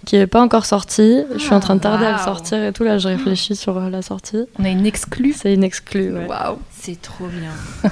[0.05, 1.23] qui est pas encore sorti.
[1.33, 2.25] je suis en train de tarder à le waouh.
[2.25, 2.83] sortir et tout.
[2.83, 4.45] Là, je réfléchis sur euh, la sortie.
[4.59, 5.33] On a une exclue.
[5.33, 6.11] C'est une exclue.
[6.13, 6.25] Ouais.
[6.25, 6.59] Waouh.
[6.71, 7.51] C'est trop bien.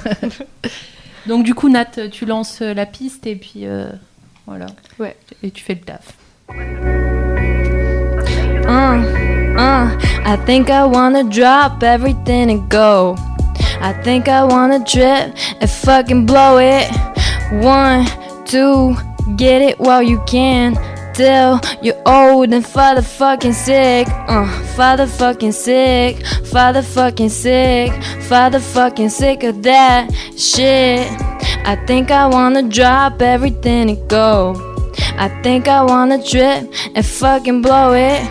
[1.26, 3.90] Donc du coup, Nat, tu lances euh, la piste et puis euh,
[4.46, 4.66] voilà.
[4.98, 5.16] Ouais.
[5.42, 6.14] Et tu fais le taf.
[8.62, 9.02] Uh,
[9.56, 13.16] uh, I think I wanna drop everything and go.
[13.80, 16.88] I think I wanna drip and fucking blow it.
[17.52, 18.06] One,
[18.44, 18.96] two,
[19.36, 20.76] get it while you can.
[21.20, 24.08] Till you're old and father fucking sick.
[24.08, 26.24] Uh, father fucking sick.
[26.46, 27.92] Father fucking sick.
[28.22, 31.06] Father fucking sick of that shit.
[31.66, 34.54] I think I wanna drop everything and go.
[35.18, 38.22] I think I wanna drip and fucking blow it.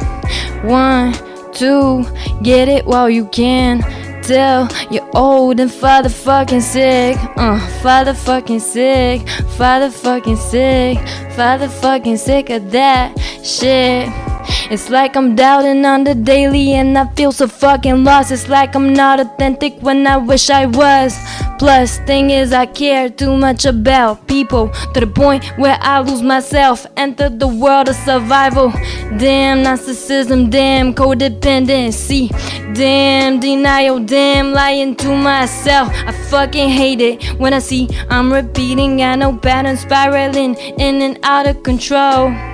[0.63, 1.13] One,
[1.53, 2.03] two,
[2.41, 3.83] get it while you can.
[4.29, 7.17] You're old and father fucking sick.
[7.35, 9.27] Uh, father fucking sick.
[9.57, 10.99] Father fucking sick.
[11.35, 14.28] Father fucking sick of that shit.
[14.71, 18.31] It's like I'm doubting on the daily and I feel so fucking lost.
[18.31, 21.17] It's like I'm not authentic when I wish I was.
[21.57, 26.21] Plus, thing is, I care too much about people to the point where I lose
[26.21, 26.85] myself.
[26.95, 28.69] Enter the world of survival.
[29.17, 32.29] Damn narcissism, damn codependency,
[32.73, 35.89] damn denial, damn lying to myself.
[36.05, 39.01] I fucking hate it when I see I'm repeating.
[39.01, 42.48] I know patterns spiraling in and out of control.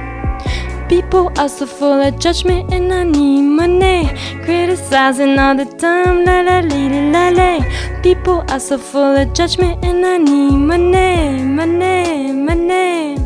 [0.88, 4.08] People are so full of judgment and I need money.
[4.44, 6.82] Criticizing all the time, la la la
[7.14, 8.02] la la.
[8.04, 13.18] People are so full of judgment and I need money, money, money.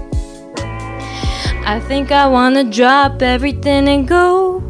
[1.66, 4.69] I think I wanna drop everything and go.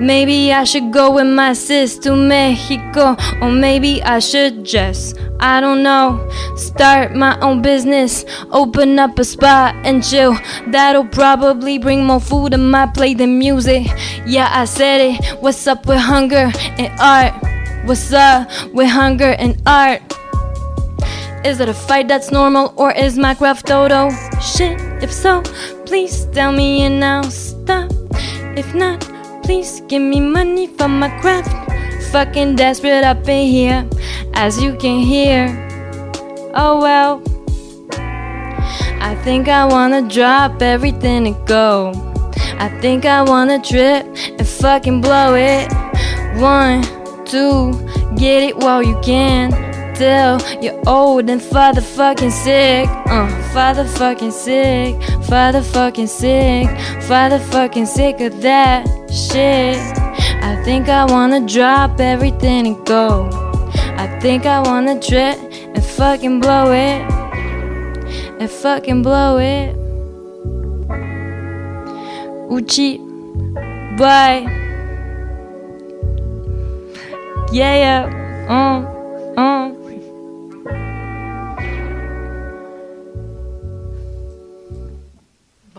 [0.00, 5.60] Maybe I should go with my sis to Mexico, or maybe I should just, I
[5.60, 10.36] don't know, start my own business, open up a spot and chill.
[10.68, 13.88] That'll probably bring more food to my plate than music.
[14.24, 15.42] Yeah, I said it.
[15.42, 17.34] What's up with hunger and art?
[17.84, 20.02] What's up with hunger and art?
[21.44, 24.80] Is it a fight that's normal or is my craft total shit?
[25.02, 25.42] If so,
[25.86, 27.90] please tell me and I'll stop.
[28.56, 29.17] If not,
[29.48, 31.48] please give me money for my craft.
[32.12, 33.88] Fucking desperate up in here,
[34.34, 35.48] as you can hear.
[36.54, 37.22] Oh well.
[39.00, 41.92] I think I wanna drop everything and go.
[42.58, 44.04] I think I wanna trip
[44.38, 45.72] and fucking blow it.
[46.38, 46.82] One,
[47.24, 47.72] two,
[48.16, 49.67] get it while you can.
[49.98, 52.88] Till you're old and father fucking sick.
[53.06, 54.94] Uh, father fucking sick.
[55.24, 56.68] Father fucking sick.
[57.08, 59.76] Father fucking sick of that shit.
[60.40, 63.28] I think I wanna drop everything and go.
[63.96, 65.36] I think I wanna trip
[65.74, 67.02] and fucking blow it.
[68.38, 69.74] And fucking blow it.
[72.48, 72.98] Uchi.
[73.98, 74.46] Bye.
[77.50, 78.46] Yeah, yeah.
[78.48, 78.97] Uh.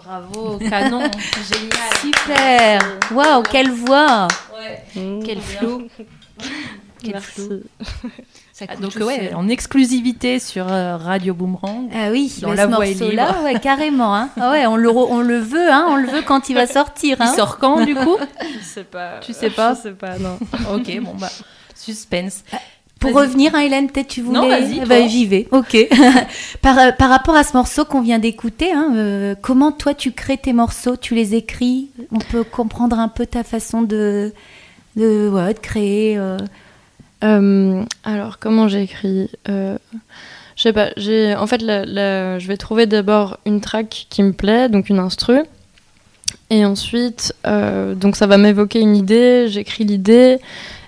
[0.09, 1.01] Bravo, canon,
[1.51, 1.93] génial.
[2.01, 4.27] Super Waouh, quelle voix
[5.23, 5.83] Quel flow.
[7.03, 7.41] Quel Merci.
[7.41, 7.59] flow.
[8.51, 11.89] Ça Ah, donc ouais, en exclusivité sur euh, Radio Boomerang.
[11.93, 14.15] Ah oui, Dans bah, la ce morceau-là, ouais, carrément.
[14.15, 14.29] Hein.
[14.41, 17.17] Ah ouais, on le, on le veut, hein, on le veut quand il va sortir.
[17.19, 17.33] Il Hein.
[17.35, 18.17] sort quand du coup?
[18.59, 19.19] Je sais pas.
[19.21, 19.75] Tu sais pas?
[19.75, 20.39] Je sais pas, non.
[20.73, 21.29] Ok, bon bah
[21.75, 22.43] suspense.
[22.99, 24.39] Pour revenir, hein, Hélène, peut-être tu voulais.
[24.39, 25.47] Non, vas-y, ben, J'y vais.
[25.51, 25.77] Ok.
[26.61, 30.11] par, euh, par rapport à ce morceau qu'on vient d'écouter, hein, euh, comment toi tu
[30.11, 30.97] crées tes morceaux?
[30.97, 31.89] Tu les écris?
[32.11, 34.33] On peut comprendre un peu ta façon de,
[34.97, 36.17] de, ouais, de créer.
[36.17, 36.37] euh.
[37.23, 39.77] Euh, alors, comment j'écris Je
[40.57, 40.89] sais pas.
[40.97, 44.89] J'ai, en fait, la- la- je vais trouver d'abord une track qui me plaît, donc
[44.89, 45.39] une instru.
[46.49, 47.33] Et ensuite,
[47.95, 50.39] donc ça va m'évoquer une idée, j'écris l'idée.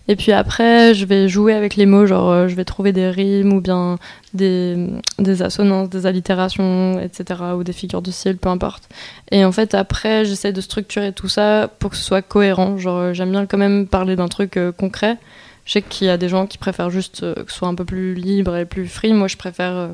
[0.08, 3.10] Et puis après, je vais jouer avec les mots, genre euh, je vais trouver des
[3.10, 3.98] rimes ou bien
[4.34, 4.88] des,
[5.20, 7.40] des assonances, des allitérations, etc.
[7.56, 8.90] ou des figures de style, peu importe.
[9.32, 12.78] Et en fait, après, j'essaie de structurer tout ça pour que ce soit cohérent.
[12.78, 15.18] Genre, euh, j'aime bien quand même parler d'un truc euh, concret.
[15.66, 17.86] Je sais qu'il y a des gens qui préfèrent juste que ce soit un peu
[17.86, 19.14] plus libre et plus free.
[19.14, 19.92] Moi, je préfère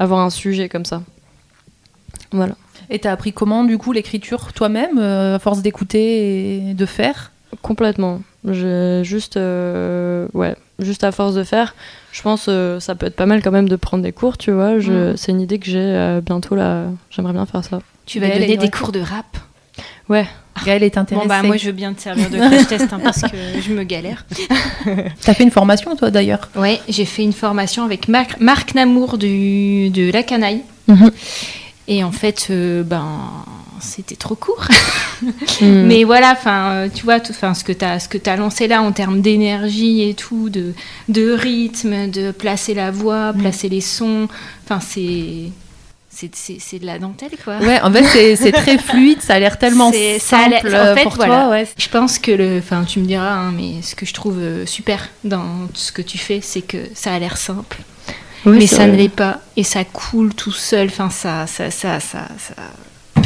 [0.00, 1.02] avoir un sujet comme ça.
[2.32, 2.56] Voilà.
[2.90, 7.30] Et t'as appris comment du coup l'écriture toi-même, à force d'écouter et de faire?
[7.62, 8.20] Complètement.
[8.46, 11.74] Juste, euh, ouais, juste à force de faire.
[12.12, 14.52] Je pense euh, ça peut être pas mal quand même de prendre des cours, tu
[14.52, 14.78] vois.
[14.78, 15.16] Je, Mm.
[15.16, 16.84] C'est une idée que j'ai euh, bientôt là.
[17.10, 17.80] J'aimerais bien faire ça.
[18.06, 18.58] Tu vas Gaëlle, donner ouais.
[18.58, 19.38] des cours de rap.
[20.08, 20.26] Ouais.
[20.64, 21.26] Gaëlle est intéressée.
[21.26, 23.72] Bon bah moi je veux bien te servir de crash test hein, parce que je
[23.72, 24.24] me galère.
[25.22, 26.48] T'as fait une formation toi d'ailleurs?
[26.54, 30.62] Ouais, j'ai fait une formation avec Marc, Marc Namour du, de La Canaille.
[30.86, 31.10] Mhm.
[31.88, 33.06] Et en fait, euh, ben,
[33.84, 34.66] c'était trop court.
[35.60, 35.86] Mm.
[35.86, 38.36] Mais voilà, enfin, euh, tu vois, tout, enfin, ce que tu as, ce que as
[38.36, 40.74] lancé là en termes d'énergie et tout, de,
[41.08, 44.28] de rythme, de placer la voix, placer les sons,
[44.64, 45.50] enfin, c'est.
[46.10, 47.58] C'est c'est- c'est de la dentelle, quoi.
[47.58, 51.02] Ouais, en fait c'est- c'est très fluide, ça a l'air tellement ça simple en fait,
[51.04, 51.34] pour voilà.
[51.42, 51.48] toi.
[51.50, 51.66] Ouais.
[51.76, 54.64] Je pense que le, enfin, tu me diras, hein, mais ce que je trouve euh,
[54.66, 55.44] super dans
[55.74, 57.78] ce que tu fais, c'est que ça a l'air simple,
[58.44, 60.86] mais ça ne l'est pas, et ça coule tout seul.
[60.88, 62.54] Enfin, ça, ça, ça, ça, ça,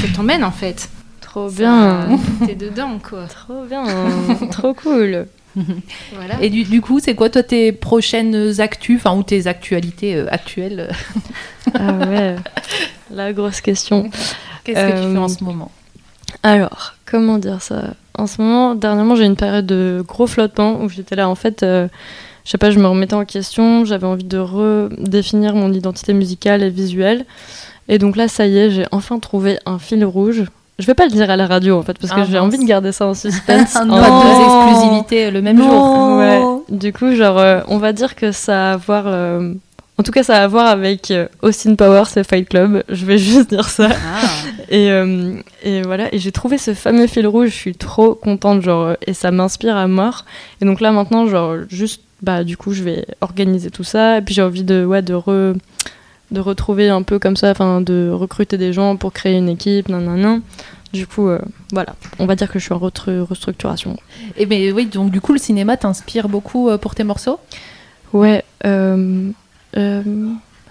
[0.01, 0.89] ça t'emmène en fait.
[1.21, 2.19] Trop bien.
[2.47, 3.25] T'es dedans, quoi.
[3.29, 3.85] Trop bien.
[4.51, 5.27] Trop cool.
[6.15, 6.41] Voilà.
[6.41, 10.27] Et du, du coup, c'est quoi toi tes prochaines actus, enfin ou tes actualités euh,
[10.31, 10.91] actuelles?
[11.75, 12.37] Ah ouais.
[13.11, 14.11] La grosse question.
[14.65, 15.71] Qu'est-ce que tu Euh, fais en ce moment?
[16.43, 17.95] Alors, comment dire ça?
[18.17, 21.63] En ce moment, dernièrement, j'ai une période de gros flottement où j'étais là, en fait,
[21.63, 21.89] euh,
[22.45, 26.63] je sais pas, je me remettais en question, j'avais envie de redéfinir mon identité musicale
[26.63, 27.27] et visuelle.
[27.89, 30.45] Et donc là, ça y est, j'ai enfin trouvé un fil rouge.
[30.79, 32.59] Je vais pas le dire à la radio, en fait, parce que Ah, j'ai envie
[32.59, 33.73] de garder ça en suspense.
[33.75, 34.01] Ah, en non.
[34.01, 36.17] Pas deux exclusivités le même jour.
[36.19, 36.41] Ouais.
[36.69, 39.05] Du coup, genre, euh, on va dire que ça a à voir.
[39.07, 39.55] euh,
[39.97, 42.85] En tout cas, ça a à voir avec euh, Austin Powers et Fight Club.
[42.89, 43.89] Je vais juste dire ça.
[43.91, 44.21] Ah.
[44.69, 45.33] Et, euh,
[45.65, 46.15] et voilà.
[46.15, 47.49] Et j'ai trouvé ce fameux fil rouge.
[47.49, 50.27] Je suis trop contente, genre, euh, et ça m'inspire à mort.
[50.61, 54.19] Et donc là, maintenant, genre, juste, bah, du coup, je vais organiser tout ça.
[54.19, 55.57] Et puis j'ai envie de, ouais, de re-
[56.31, 59.89] de retrouver un peu comme ça, enfin, de recruter des gens pour créer une équipe,
[59.89, 60.43] nan, nan, nan.
[60.93, 61.39] Du coup, euh,
[61.73, 61.95] voilà.
[62.19, 63.97] On va dire que je suis en restructuration.
[64.37, 67.39] Et mais oui, donc du coup le cinéma t'inspire beaucoup euh, pour tes morceaux?
[68.15, 69.31] Ouais, euh,
[69.77, 70.03] euh,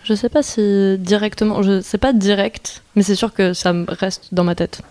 [0.04, 3.86] je sais pas si directement, je sais pas direct, mais c'est sûr que ça me
[3.88, 4.82] reste dans ma tête.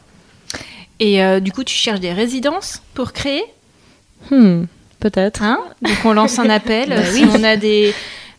[1.00, 3.42] Et euh, du coup, tu cherches des résidences pour créer?
[4.30, 4.64] Hmm,
[5.00, 5.42] peut-être.
[5.42, 5.58] Hein?
[5.82, 6.88] Donc on lance un appel.
[6.96, 7.92] Bah si on a des,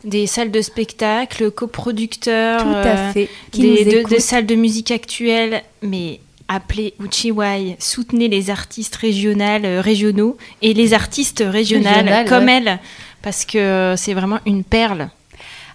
[0.04, 3.30] des salles de spectacle, coproducteurs, Tout à euh, fait.
[3.52, 8.96] Qui des, nous de- des salles de musique actuelles, mais appelez Uchiwai, soutenez les artistes
[8.96, 12.62] régionales, euh, régionaux et les artistes régionales comme ouais.
[12.66, 12.80] elle.
[13.22, 15.10] parce que c'est vraiment une perle.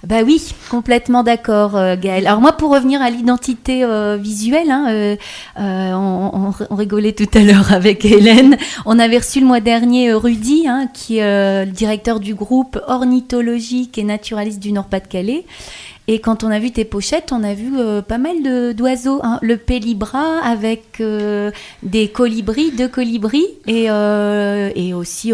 [0.04, 2.26] Bah oui, complètement d'accord, euh, Gaëlle.
[2.26, 7.72] Alors moi, pour revenir à l'identité euh, visuelle, hein, euh, on, rigolait tout à l'heure
[7.72, 8.56] avec Hélène.
[8.84, 13.96] On avait reçu le mois dernier Rudy, hein, qui est le directeur du groupe ornithologique
[13.96, 15.44] et naturaliste du Nord-Pas-de-Calais.
[16.08, 17.70] Et quand on a vu tes pochettes, on a vu
[18.08, 19.20] pas mal d'oiseaux.
[19.22, 19.38] hein.
[19.40, 21.00] Le pélibra avec
[21.84, 25.32] des colibris, deux colibris, et aussi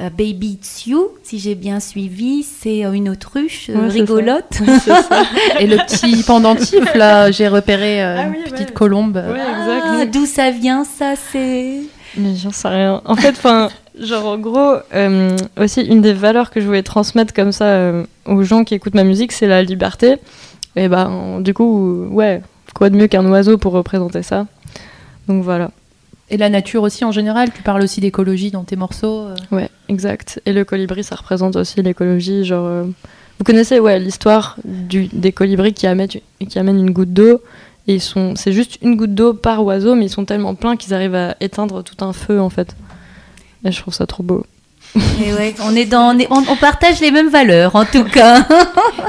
[0.00, 4.60] euh, Baby It's You, si j'ai bien suivi, c'est euh, une autruche euh, Ouais, rigolote.
[5.60, 9.16] Et le petit pendentif, là, j'ai repéré euh, Ah une petite colombe.
[9.16, 10.04] Ouais, Ah.
[10.06, 11.80] D'où ça vient, ça c'est?
[12.16, 13.02] Mais j'en sais rien.
[13.04, 13.68] En fait, enfin,
[14.00, 18.04] genre en gros, euh, aussi une des valeurs que je voulais transmettre comme ça euh,
[18.26, 20.16] aux gens qui écoutent ma musique, c'est la liberté.
[20.76, 22.40] Et ben, du coup, ouais,
[22.74, 24.46] quoi de mieux qu'un oiseau pour représenter ça?
[25.26, 25.70] Donc voilà.
[26.30, 29.28] Et la nature aussi en général, tu parles aussi d'écologie dans tes morceaux.
[29.28, 29.34] euh.
[29.50, 30.40] Ouais, exact.
[30.46, 32.44] Et le colibri, ça représente aussi l'écologie.
[32.44, 32.84] Genre, euh,
[33.38, 37.40] vous connaissez ouais l'histoire des colibris qui amènent qui amènent une goutte d'eau.
[37.86, 40.92] Et sont, c'est juste une goutte d'eau par oiseau, mais ils sont tellement pleins qu'ils
[40.92, 42.76] arrivent à éteindre tout un feu en fait.
[43.64, 44.44] Et je trouve ça trop beau.
[44.96, 48.04] Et ouais, on est dans, on, est- on- on partage les mêmes valeurs en tout
[48.04, 48.46] cas.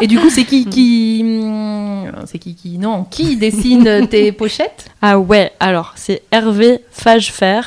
[0.01, 1.21] Et du coup, c'est qui qui.
[1.23, 2.77] hum, C'est qui qui.
[2.77, 4.85] Non, qui dessine tes pochettes?
[5.01, 7.61] Ah ouais, alors c'est Hervé Fagefer.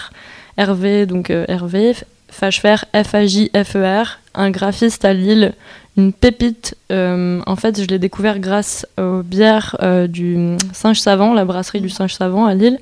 [0.56, 1.94] Hervé, donc euh, Hervé,
[2.28, 5.54] Fagefer, F-A-J-F-E-R, un graphiste à Lille,
[5.96, 6.76] une pépite.
[6.90, 11.80] Euh, en fait, je l'ai découvert grâce aux bières euh, du Singe Savant, la brasserie
[11.80, 12.78] du Singe Savant à Lille.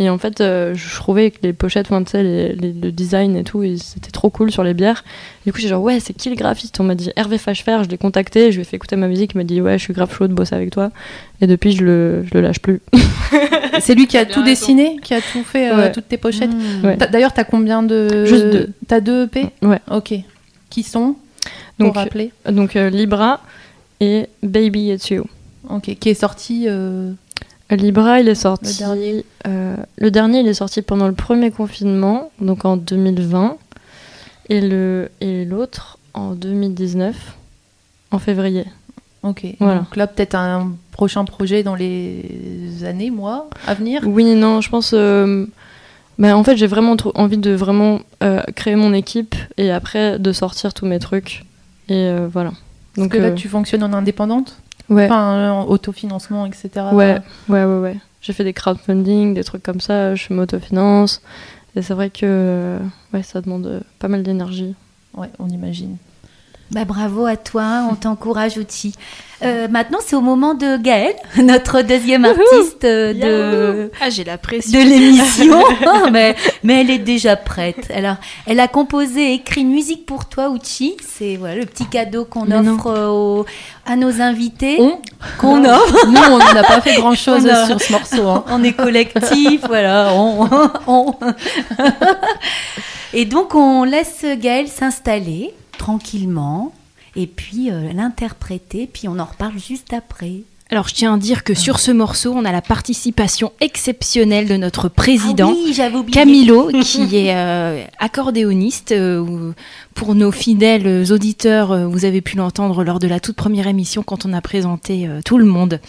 [0.00, 2.92] Et en fait, euh, je trouvais que les pochettes, enfin, tu sais, les- les- le
[2.92, 5.02] design et tout, c'était trop cool sur les bières.
[5.44, 6.78] Du coup, j'ai genre, ouais, c'est qui le graphiste?
[6.78, 9.32] On m'a dit Hervé Fagefer, je l'ai contacté, je lui ai fait écouter ma musique,
[9.34, 10.90] il m'a dit, ouais, je suis grave chaud de bosser avec toi.
[11.40, 12.80] Et depuis, je le, je le lâche plus.
[13.80, 14.44] C'est lui qui a tout raison.
[14.44, 15.92] dessiné, qui a tout fait, euh, Ouais.
[15.92, 16.50] toutes tes pochettes.
[16.54, 16.84] Mmh.
[16.86, 16.96] Ouais.
[16.96, 18.24] D'ailleurs, t'as combien de.
[18.24, 18.70] Juste deux.
[18.86, 19.80] T'as deux EP Ouais.
[19.90, 20.14] Ok.
[20.70, 21.16] Qui sont?
[21.76, 22.32] Pour Donc, rappeler.
[22.48, 23.40] Donc euh, Libra
[24.00, 25.24] et Baby It's You.
[25.70, 25.96] Ok.
[25.98, 26.66] Qui est sorti.
[27.76, 28.72] Libra, il est sorti.
[28.72, 29.24] Le dernier.
[29.46, 33.56] euh, le dernier, il est sorti pendant le premier confinement, donc en 2020,
[34.48, 37.14] et le et l'autre en 2019,
[38.10, 38.64] en février.
[39.22, 39.44] Ok.
[39.60, 39.80] Voilà.
[39.80, 44.02] Donc là, peut-être un prochain projet dans les années, mois à venir?
[44.06, 44.92] Oui, non, je pense.
[44.94, 45.44] euh,
[46.18, 50.18] bah, en fait, j'ai vraiment trop envie de vraiment euh, créer mon équipe et après
[50.18, 51.44] de sortir tous mes trucs.
[51.88, 52.50] Et euh, voilà.
[52.94, 54.56] Parce Donc que là, tu fonctionnes en indépendante?
[54.90, 55.06] Ouais.
[55.06, 56.70] Enfin, en autofinancement, etc.
[56.92, 57.96] Ouais, ouais, ouais, ouais.
[58.20, 61.22] J'ai fait des crowdfunding, des trucs comme ça, je m'autofinance.
[61.76, 62.78] Et c'est vrai que euh,
[63.14, 64.74] ouais, ça demande euh, pas mal d'énergie.
[65.14, 65.96] Ouais, on imagine.
[66.70, 68.94] Bah, bravo à toi, on t'encourage Outi.
[69.44, 74.36] Euh, maintenant, c'est au moment de Gaëlle, notre deuxième artiste euh, de, Ah, j'ai la
[74.36, 74.72] pression.
[74.78, 75.62] de l'émission.
[75.86, 77.88] Ah, mais, mais elle est déjà prête.
[77.94, 80.96] Alors, elle a composé et écrit une musique pour toi, Uchi.
[81.06, 83.46] C'est voilà, le petit cadeau qu'on offre aux-
[83.86, 84.76] à nos invités.
[84.80, 84.98] On
[85.40, 86.06] Qu'on offre.
[86.08, 88.26] Nous, on n'a pas fait grand-chose sur ce morceau.
[88.28, 88.44] hein.
[88.50, 90.12] On est collectif, voilà.
[90.14, 90.48] On,
[90.88, 91.14] on-
[93.14, 96.72] Et donc, on laisse Gaëlle s'installer tranquillement
[97.20, 100.42] et puis euh, l'interpréter, puis on en reparle juste après.
[100.70, 104.56] Alors, je tiens à dire que sur ce morceau, on a la participation exceptionnelle de
[104.58, 105.54] notre président.
[105.54, 106.10] Ah oui.
[106.12, 108.92] Camilo, qui est euh, accordéoniste.
[108.92, 109.52] euh,
[109.94, 114.26] pour nos fidèles auditeurs, vous avez pu l'entendre lors de la toute première émission quand
[114.26, 115.80] on a présenté euh, tout le monde.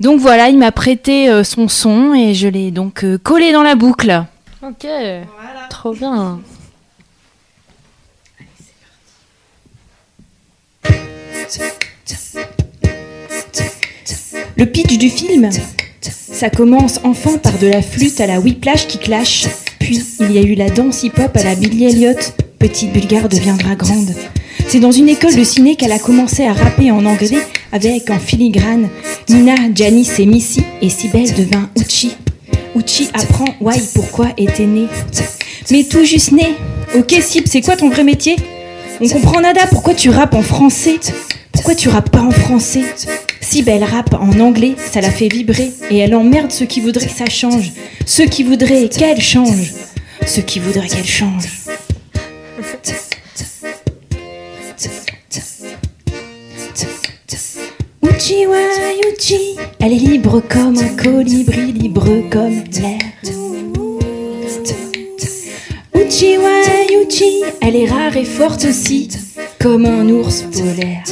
[0.00, 3.62] Donc voilà, il m'a prêté euh, son son et je l'ai donc euh, collé dans
[3.62, 4.22] la boucle.
[4.62, 4.86] Ok,
[5.70, 6.40] trop bien.
[14.56, 15.48] Le pitch du film
[16.10, 19.46] Ça commence enfin par de la flûte à la whiplash qui clash.
[19.78, 22.18] Puis il y a eu la danse hip-hop à la Billy Elliot.
[22.58, 24.14] Petite bulgare deviendra grande.
[24.66, 27.38] C'est dans une école de ciné qu'elle a commencé à rapper en anglais
[27.72, 28.88] avec en filigrane
[29.28, 32.14] Nina, Janice et Missy et Sibelle devint Uchi.
[32.76, 34.86] Uchi apprend why pourquoi était né.
[35.70, 36.54] Mais tout juste né.
[36.94, 38.36] Ok Sib, c'est quoi ton vrai métier?
[39.00, 40.98] On comprend nada, pourquoi tu rappes en français?
[41.58, 42.84] Pourquoi tu rappes pas en français?
[43.40, 47.12] Sibelle rappe en anglais, ça la fait vibrer et elle emmerde ceux qui voudraient que
[47.12, 47.72] ça change.
[48.06, 49.72] Ceux qui voudraient qu'elle change.
[50.24, 51.48] Ceux qui voudraient qu'elle change.
[58.04, 58.58] Uchi wa
[59.12, 63.00] Uchi, elle est libre comme un colibri, libre comme l'air.
[65.92, 66.62] Uchi wa
[67.02, 69.08] Uchi, elle est rare et forte aussi,
[69.60, 71.02] comme un ours polaire.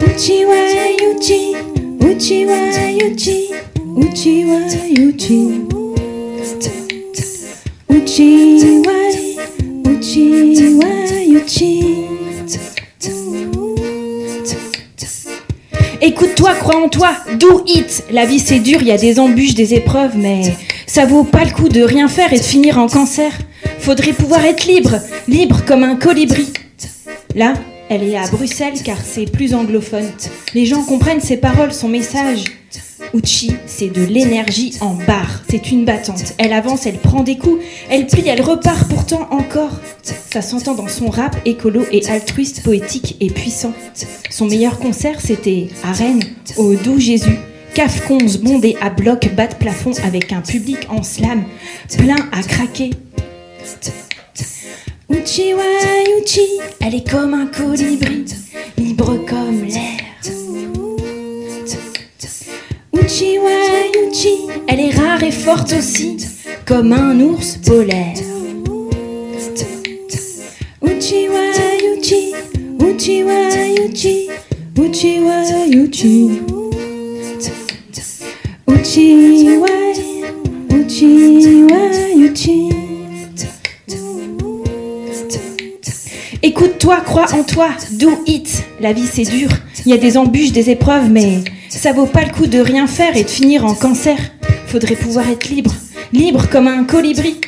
[0.00, 0.54] Uchi wa
[1.14, 1.56] Uchi,
[2.00, 2.56] Uchi wa
[3.06, 3.50] Uchi,
[3.96, 4.58] Uchi wa
[5.08, 5.60] Uchi.
[7.88, 8.98] Uchi wa
[9.90, 10.24] Uchi
[10.74, 10.86] wa
[11.40, 11.84] Uchi.
[16.02, 18.04] Écoute-toi, crois en toi, do it.
[18.10, 20.54] La vie c'est dur, il y a des embûches, des épreuves, mais
[20.86, 23.32] ça vaut pas le coup de rien faire et de finir en cancer.
[23.78, 26.52] Faudrait pouvoir être libre, libre comme un colibri.
[27.34, 27.54] Là,
[27.88, 30.10] elle est à Bruxelles car c'est plus anglophone.
[30.54, 32.44] Les gens comprennent ses paroles, son message.
[33.14, 35.42] Uchi, c'est de l'énergie en barre.
[35.48, 36.34] C'est une battante.
[36.38, 39.80] Elle avance, elle prend des coups, elle plie, elle repart pourtant encore.
[40.32, 43.72] Ça s'entend dans son rap écolo et altruiste, poétique et puissant.
[44.30, 46.22] Son meilleur concert, c'était à Rennes,
[46.56, 47.38] au Doux Jésus.
[47.74, 51.44] CAF 11 bondé à bloc, bas de plafond avec un public en slam,
[51.96, 52.90] plein à craquer.
[55.10, 55.62] Uchi wa
[56.18, 58.24] Uchi, elle est comme un colibri,
[58.78, 60.00] libre comme l'air.
[62.94, 63.50] Uchi wa
[64.08, 66.16] Uchi, elle est rare et forte aussi,
[66.64, 68.14] comme un ours polaire.
[70.82, 71.40] Uchi wa
[71.96, 72.32] Uchi,
[72.80, 73.48] Uchi wa
[73.84, 74.28] Uchi,
[74.78, 76.40] Uchi wa Uchi.
[78.66, 79.12] Uchi
[79.58, 79.68] wa
[80.70, 81.64] Uchi
[82.24, 82.69] Uchi.
[86.42, 88.64] Écoute-toi, crois en toi, do it.
[88.80, 89.50] La vie c'est dur,
[89.84, 92.86] il y a des embûches, des épreuves, mais ça vaut pas le coup de rien
[92.86, 94.16] faire et de finir en cancer.
[94.66, 95.74] Faudrait pouvoir être libre,
[96.14, 97.38] libre comme un colibri.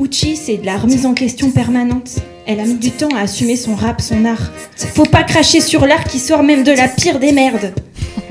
[0.00, 2.16] Uchi, c'est de la remise en question permanente.
[2.44, 4.50] Elle a mis du temps à assumer son rap, son art.
[4.94, 7.72] Faut pas cracher sur l'art qui sort même de la pire des merdes.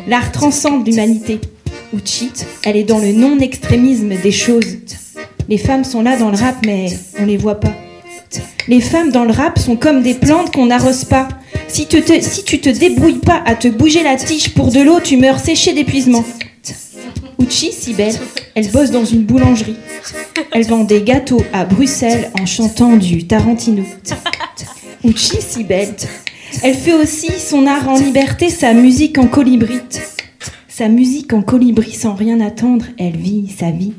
[0.05, 1.39] L'art transcende l'humanité.
[1.93, 2.31] Uchi,
[2.65, 4.79] elle est dans le non-extrémisme des choses.
[5.47, 7.73] Les femmes sont là dans le rap, mais on les voit pas.
[8.67, 11.29] Les femmes dans le rap sont comme des plantes qu'on n'arrose pas.
[11.69, 14.99] Si tu, te, tu te débrouilles pas à te bouger la tige pour de l'eau,
[14.99, 16.25] tu meurs séché d'épuisement.
[17.39, 18.15] Uchi, si belle,
[18.55, 19.77] elle bosse dans une boulangerie.
[20.51, 23.83] Elle vend des gâteaux à Bruxelles en chantant du Tarantino.
[25.05, 25.95] Uchi, si belle,
[26.61, 29.79] elle fait aussi son art en liberté, sa musique en colibri.
[30.67, 33.93] Sa musique en colibri sans rien attendre, elle vit sa vie.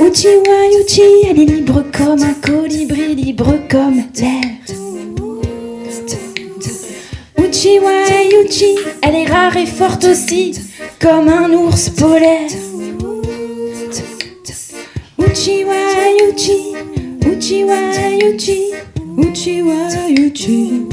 [0.00, 4.40] Uchi wa Uchi, elle est libre comme un colibri, libre comme l'air.
[7.38, 8.04] Uchi wa
[8.44, 10.52] Uchi, elle est rare et forte aussi,
[11.00, 12.50] comme un ours polaire.
[15.18, 15.74] Uchi wa
[16.30, 16.74] Uchi,
[17.26, 17.76] Uchi wa
[18.32, 18.72] Uchi,
[19.18, 19.88] Uchi wa
[20.26, 20.88] Uchi.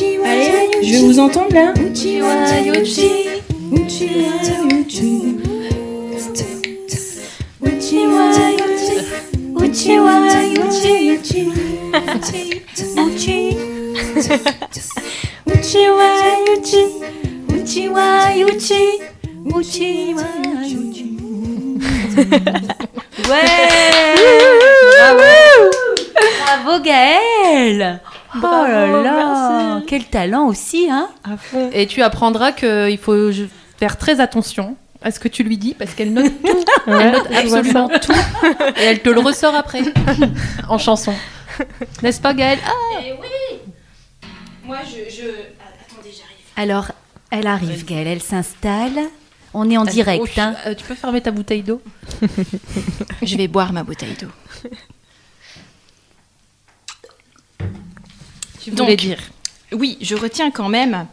[0.00, 1.72] Allez, je vais vous entendre là.
[1.74, 2.36] Uchi wa
[2.80, 3.10] Uchi,
[3.72, 4.30] Uchi wa
[4.78, 5.34] Uchi.
[7.60, 8.96] Uchi wa Uchi,
[9.56, 10.14] Uchi wa
[10.68, 11.42] Uchi, Uchi.
[12.96, 13.56] Uchi,
[15.46, 16.10] Uchi wa
[16.56, 16.82] Uchi,
[17.48, 18.06] Uchi wa
[18.46, 18.82] Uchi,
[19.52, 20.28] Uchi wa
[20.62, 21.06] Uchi.
[23.28, 24.14] Ouais
[24.92, 25.30] Bravo
[26.44, 26.78] Bravo
[28.42, 29.86] Oh là là merci.
[29.86, 31.70] Quel talent aussi, hein À fond.
[31.72, 33.30] Et tu apprendras qu'il faut
[33.78, 36.64] faire très attention à ce que tu lui dis parce qu'elle note tout.
[36.86, 38.12] Elle note absolument tout.
[38.76, 39.80] Et elle te le ressort après
[40.68, 41.14] en chanson.
[42.02, 42.58] N'est-ce pas Gaëlle?
[42.66, 43.00] Ah,
[44.64, 45.28] Moi, je, je...
[45.28, 46.44] Attendez, j'arrive.
[46.56, 46.92] Alors,
[47.30, 48.98] elle arrive, Gaëlle, elle s'installe.
[49.54, 51.80] On est en direct, oh, hein euh, Tu peux fermer ta bouteille d'eau
[53.22, 54.28] Je vais boire ma bouteille d'eau.
[58.70, 59.18] Tu Donc, voulais dire.
[59.72, 61.06] Oui, je retiens quand même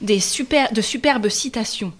[0.00, 1.92] des super, de superbes citations.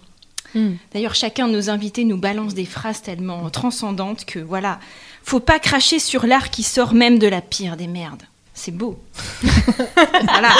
[0.54, 0.74] Hmm.
[0.92, 4.78] D'ailleurs, chacun de nos invités nous balance des phrases tellement transcendantes que voilà,
[5.22, 8.22] faut pas cracher sur l'art qui sort même de la pire des merdes.
[8.54, 8.98] C'est beau.
[9.42, 10.50] voilà.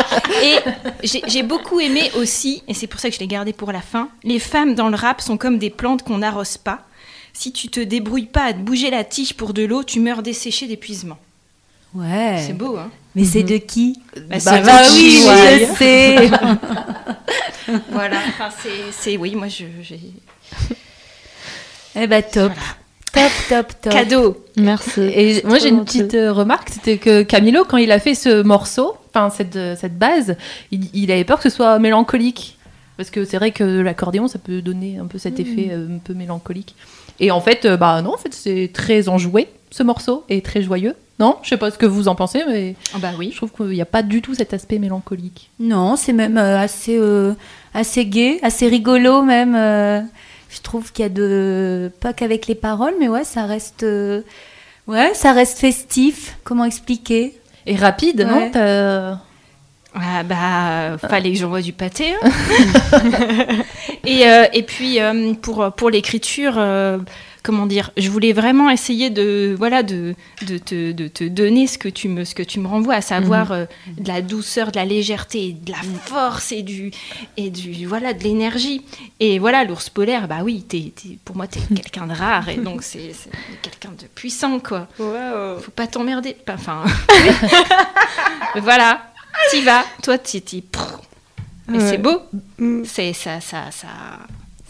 [0.42, 0.59] Et
[1.02, 3.80] j'ai j'ai beaucoup aimé aussi, et c'est pour ça que je l'ai gardé pour la
[3.80, 6.87] fin, les femmes dans le rap sont comme des plantes qu'on n'arrose pas.
[7.32, 10.22] Si tu te débrouilles pas à te bouger la tige pour de l'eau, tu meurs
[10.22, 11.18] desséché d'épuisement.
[11.94, 12.42] Ouais.
[12.46, 15.66] C'est beau, hein Mais c'est de qui Bah, Bah, c'est bah oui, ouais.
[15.66, 16.31] je sais
[17.90, 18.18] Voilà.
[18.29, 20.01] Enfin, c'est, c'est, oui, moi, je, j'ai
[21.95, 23.30] Eh bah top Voilà.
[23.30, 24.45] Top, top, top cadeau.
[24.59, 25.01] Merci.
[25.01, 28.43] Et moi j'ai une petite euh, remarque, c'était que Camilo, quand il a fait ce
[28.43, 30.37] morceau, enfin cette, euh, cette base,
[30.70, 32.59] il, il avait peur que ce soit mélancolique.
[32.99, 35.99] Parce que c'est vrai que l'accordéon, ça peut donner un peu cet effet euh, un
[35.99, 36.74] peu mélancolique.
[37.20, 40.62] Et en fait, euh, bah non, en fait, c'est très enjoué ce morceau et très
[40.62, 40.95] joyeux.
[41.18, 43.31] Non, je sais pas ce que vous en pensez, mais Ah bah oui.
[43.33, 45.51] je trouve qu'il n'y a pas du tout cet aspect mélancolique.
[45.61, 47.33] Non, c'est même euh, assez, euh,
[47.74, 49.55] assez gai, assez rigolo même.
[49.55, 50.01] euh.
[50.51, 51.91] je trouve qu'il y a de...
[52.01, 53.83] Pas qu'avec les paroles, mais ouais, ça reste...
[53.83, 54.20] euh,
[54.87, 56.37] Ouais, ça reste festif.
[56.45, 57.35] Comment expliquer?
[57.66, 58.51] Et rapide, Ouais.
[58.53, 59.18] non
[59.95, 62.12] Ah bah, fallait que j'envoie du pâté.
[62.22, 62.29] hein.
[64.05, 66.99] et, euh, et puis euh, pour, pour l'écriture, euh,
[67.47, 70.14] comment dire, je voulais vraiment essayer de voilà de,
[70.47, 73.01] de, te, de te donner ce que tu me ce que tu me renvoies, à
[73.01, 73.64] savoir euh,
[73.97, 76.90] de la douceur, de la légèreté, de la force et du
[77.36, 78.82] et du voilà de l'énergie.
[79.20, 82.57] Et voilà l'ours polaire, bah oui, t'es, t'es- pour moi t'es quelqu'un de rare et
[82.57, 83.30] donc c'est, c'est
[83.62, 84.88] quelqu'un de puissant quoi.
[84.97, 86.36] Faut pas t'emmerder.
[86.51, 86.84] Enfin,
[88.57, 89.03] voilà,
[89.51, 90.64] t'y vas, toi t'y t'y.
[91.68, 91.90] Mais Ouais.
[91.90, 92.20] c'est beau.
[92.59, 92.82] Mm.
[92.84, 93.88] C'est ça, ça, ça.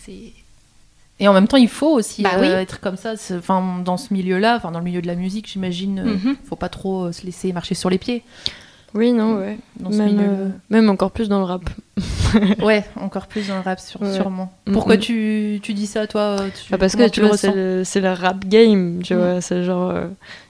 [0.04, 0.32] C'est.
[1.18, 3.14] Et en même temps, il faut aussi Bah euh, être comme ça.
[3.36, 6.36] Enfin, dans ce milieu-là, enfin dans le milieu de la musique, j'imagine, euh, Mhm.
[6.44, 8.22] faut pas trop euh, se laisser marcher sur les pieds.
[8.96, 9.58] Oui, non, ouais.
[9.78, 10.28] Dans ce Même, milieu-là.
[10.32, 11.68] euh, même encore plus dans le rap.
[12.62, 14.12] Ouais, encore plus dans le rap, Ouais.
[14.14, 14.52] sûrement.
[14.72, 15.00] Pourquoi mm.
[15.00, 18.12] tu, tu dis ça, toi euh, tu- Ah, parce que tu vois, c'est le, le
[18.12, 19.18] rap game, tu Mm.
[19.18, 19.40] vois.
[19.40, 20.06] C'est genre, euh,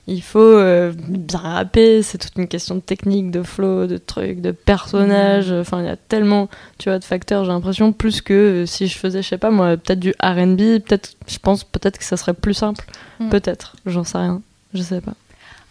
[0.07, 4.41] il faut euh, bien rapper, c'est toute une question de technique, de flow, de trucs,
[4.41, 5.53] de personnages.
[5.53, 5.61] Mm.
[5.61, 8.97] Enfin, il y a tellement, tu vois, de facteurs, j'ai l'impression, plus que si je
[8.99, 12.35] faisais, je sais pas moi, peut-être du RB, peut-être, je pense peut-être que ça serait
[12.35, 12.85] plus simple.
[13.21, 13.29] Mm.
[13.29, 14.41] Peut-être, j'en sais rien.
[14.75, 15.15] Je sais pas.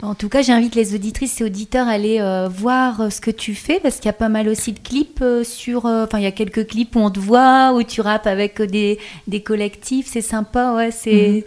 [0.04, 3.32] En tout cas, j'invite les auditrices et auditeurs à aller euh, voir euh, ce que
[3.32, 5.86] tu fais parce qu'il y a pas mal aussi de clips euh, sur.
[5.86, 9.00] Enfin, il y a quelques clips où on te voit, où tu rappes avec des,
[9.28, 10.08] des collectifs.
[10.08, 10.91] C'est sympa, ouais.
[10.91, 11.46] C'est.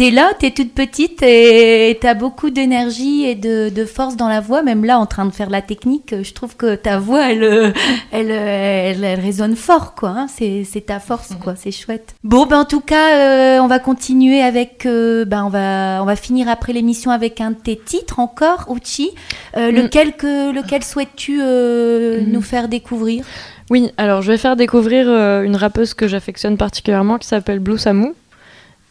[0.00, 4.40] T'es là, t'es toute petite et t'as beaucoup d'énergie et de, de force dans la
[4.40, 4.62] voix.
[4.62, 7.70] Même là, en train de faire la technique, je trouve que ta voix, elle, euh,
[8.10, 10.14] elle, euh, elle, elle résonne fort, quoi.
[10.16, 10.26] hein.
[10.26, 11.52] C'est, ta force, quoi.
[11.54, 12.14] C'est chouette.
[12.24, 13.18] Bon, ben en tout cas,
[13.58, 14.86] euh, on va continuer avec.
[14.86, 18.74] euh, ben on va, on va finir après l'émission avec un de tes titres encore,
[18.74, 19.10] Uchi.
[19.58, 19.74] Euh, Mm.
[19.82, 22.24] lequel que, lequel souhaites-tu Mm.
[22.26, 23.26] nous faire découvrir?
[23.68, 25.08] Oui, alors je vais faire découvrir
[25.42, 28.14] une rappeuse que j'affectionne particulièrement qui s'appelle Blue Samu.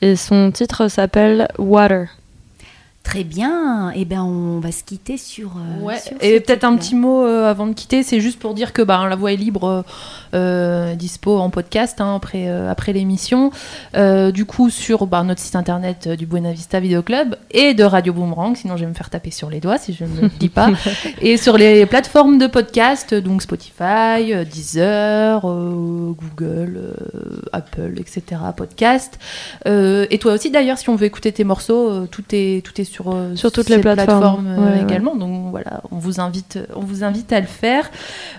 [0.01, 2.07] Et son titre s'appelle Water.
[3.09, 3.89] Très bien.
[3.95, 5.53] Et ben, on va se quitter sur.
[5.57, 8.53] euh, Ouais, sur et peut-être un petit mot euh, avant de quitter, c'est juste pour
[8.53, 9.83] dire que bah, la voix est libre,
[10.35, 13.49] euh, dispo en podcast hein, après, euh, après l'émission.
[13.95, 17.73] Euh, du coup, sur bah, notre site internet euh, du Buena Vista Video Club et
[17.73, 20.21] de Radio Boomerang, sinon je vais me faire taper sur les doigts si je ne
[20.21, 20.69] le dis pas.
[21.21, 28.39] et sur les plateformes de podcast, donc Spotify, Deezer, euh, Google, euh, Apple, etc.
[28.55, 29.17] Podcast.
[29.65, 32.79] Euh, et toi aussi d'ailleurs, si on veut écouter tes morceaux, euh, tout, est, tout
[32.79, 34.45] est sur, euh, Sur toutes les plateformes.
[34.47, 34.83] euh, Ouais, ouais.
[34.83, 35.15] également.
[35.15, 37.89] Donc voilà, on vous invite, on vous invite à le faire.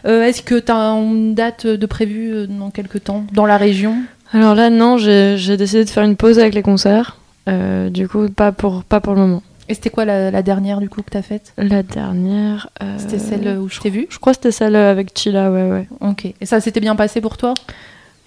[0.06, 3.96] Euh, Est-ce que tu as une date de prévue dans quelques temps dans la région?
[4.32, 7.16] Alors là, non, j'ai décidé de faire une pause avec les concerts.
[7.48, 9.42] Euh, du coup, pas pour, pas pour le moment.
[9.68, 11.52] Et c'était quoi la, la dernière du coup que tu as faite?
[11.56, 12.68] La dernière.
[12.82, 14.06] euh, C'était celle où je t'ai vue?
[14.10, 15.88] Je crois que c'était celle avec Chila, ouais, ouais.
[16.00, 16.26] Ok.
[16.40, 17.54] Et ça s'était bien passé pour toi?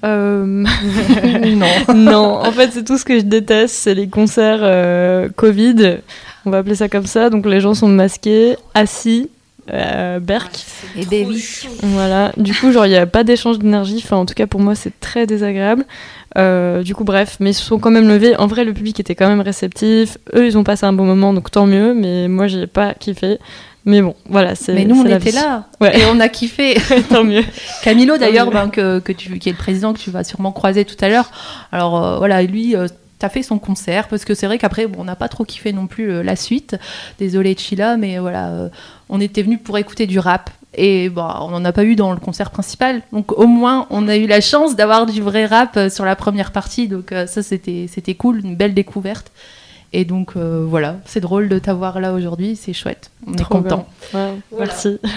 [0.03, 1.67] Euh, Non.
[1.95, 5.99] non, en fait, c'est tout ce que je déteste, c'est les concerts euh, Covid.
[6.45, 7.29] On va appeler ça comme ça.
[7.29, 9.29] Donc les gens sont masqués, assis,
[9.71, 10.51] euh, berk.
[10.97, 11.43] Et oui.
[11.81, 12.31] Voilà.
[12.37, 14.01] Du coup, genre, il n'y a pas d'échange d'énergie.
[14.03, 15.85] Enfin, en tout cas, pour moi, c'est très désagréable.
[16.37, 18.35] Euh, du coup, bref, mais ils se sont quand même levés.
[18.37, 20.17] En vrai, le public était quand même réceptif.
[20.35, 21.93] Eux, ils ont passé un bon moment, donc tant mieux.
[21.93, 23.39] Mais moi, j'ai pas kiffé.
[23.85, 24.73] Mais bon, voilà, c'est.
[24.73, 25.31] Mais nous, on était vie.
[25.31, 25.65] là.
[25.81, 25.99] Ouais.
[25.99, 26.77] Et on a kiffé.
[27.09, 27.43] tant mieux.
[27.83, 30.85] Camilo d'ailleurs, ben, que, que tu, qui est le président que tu vas sûrement croiser
[30.85, 31.29] tout à l'heure.
[31.71, 32.87] Alors euh, voilà, lui, euh,
[33.23, 35.71] t'as fait son concert parce que c'est vrai qu'après, bon, on n'a pas trop kiffé
[35.71, 36.75] non plus euh, la suite.
[37.19, 38.69] Désolé Chila, mais voilà, euh,
[39.07, 40.49] on était venu pour écouter du rap.
[40.75, 43.01] Et bon, on n'en a pas eu dans le concert principal.
[43.13, 46.17] Donc au moins, on a eu la chance d'avoir du vrai rap euh, sur la
[46.17, 46.89] première partie.
[46.89, 49.31] Donc euh, ça, c'était cool, une belle découverte.
[49.95, 53.11] Et donc euh, voilà, c'est drôle de t'avoir là aujourd'hui, c'est chouette.
[53.27, 53.87] On est content.
[54.57, 54.99] Merci.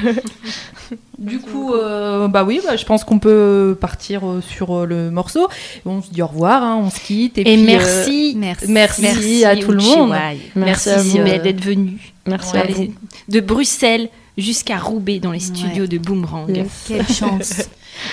[1.18, 5.10] Du coup, euh, bah oui, bah, je pense qu'on peut partir euh, sur euh, le
[5.10, 5.48] morceau.
[5.86, 7.38] On se dit au revoir, hein, on se quitte.
[7.38, 8.34] Et, Et, puis, merci.
[8.68, 9.02] Merci.
[9.02, 10.14] merci à tout le monde.
[10.54, 12.12] Merci d'être venu.
[12.26, 12.94] Merci Ouais, à vous.
[13.28, 15.88] De Bruxelles jusqu'à Roubaix dans les studios Ouais.
[15.88, 16.54] de Boomerang.
[16.54, 16.84] Yes.
[16.86, 17.62] Quelle chance.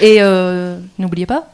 [0.01, 1.47] Et euh, n'oubliez pas,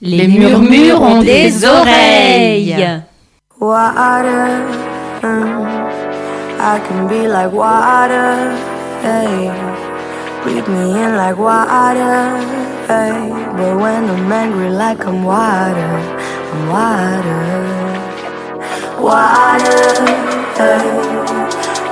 [0.00, 2.76] Les murmures ont des oreilles.
[3.58, 4.68] Water,
[5.22, 8.52] mm, I can be like water,
[9.00, 9.48] hey.
[10.42, 12.36] Breathe me in like water,
[12.86, 13.30] hey.
[13.56, 15.96] But when I'm angry, like I'm water,
[16.52, 17.44] I'm water.
[19.00, 20.04] Water,
[20.60, 20.92] hey.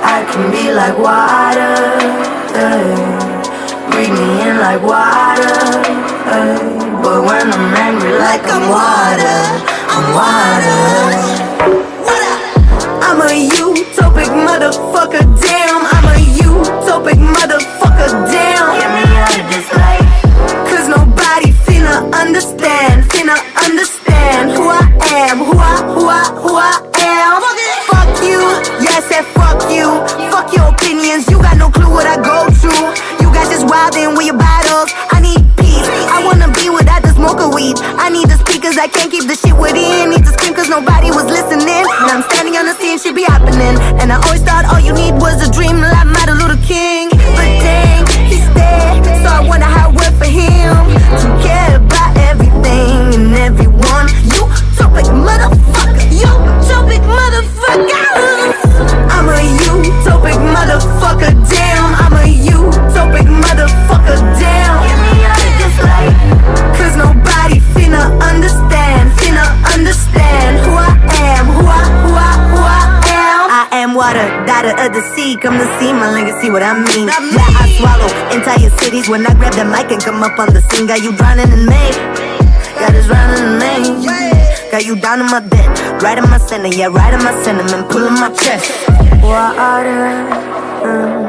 [0.05, 1.73] I can be like water,
[2.53, 2.93] hey.
[3.89, 5.57] Breathe me in like water,
[6.29, 6.61] hey.
[7.01, 9.41] But when I'm angry, like I'm water,
[9.89, 11.54] I'm water.
[13.07, 15.64] I'm a utopic motherfucker, damn.
[76.55, 77.11] What I mean.
[77.11, 80.63] Yeah, I swallow entire cities when I grab the mic and come up on the
[80.71, 80.87] scene.
[80.87, 81.83] Got you drowning in me.
[82.79, 84.31] Got us drowning in me.
[84.71, 85.67] Got you down in my bed,
[86.01, 88.71] right in my center, yeah, right in my sentiment, pulling my chest.
[89.19, 90.15] Water,
[90.87, 91.27] mm,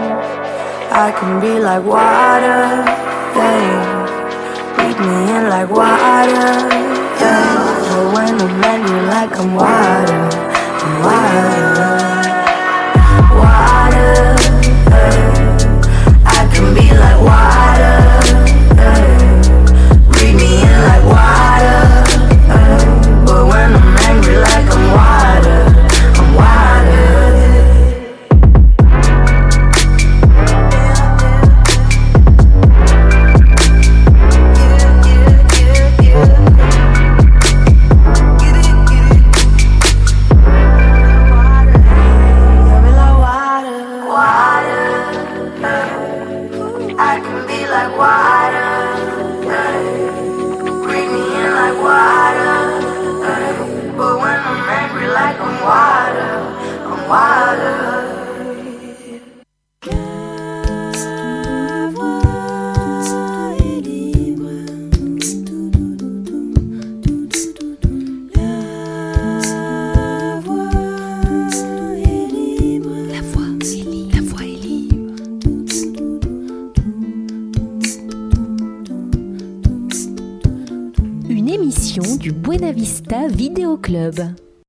[0.95, 2.87] I can be like water,
[3.35, 4.79] yeah.
[4.79, 6.55] Breathe me in like water,
[7.19, 7.75] yeah.
[7.91, 10.23] But when I'm you like I'm water,
[10.87, 11.96] I'm water, water.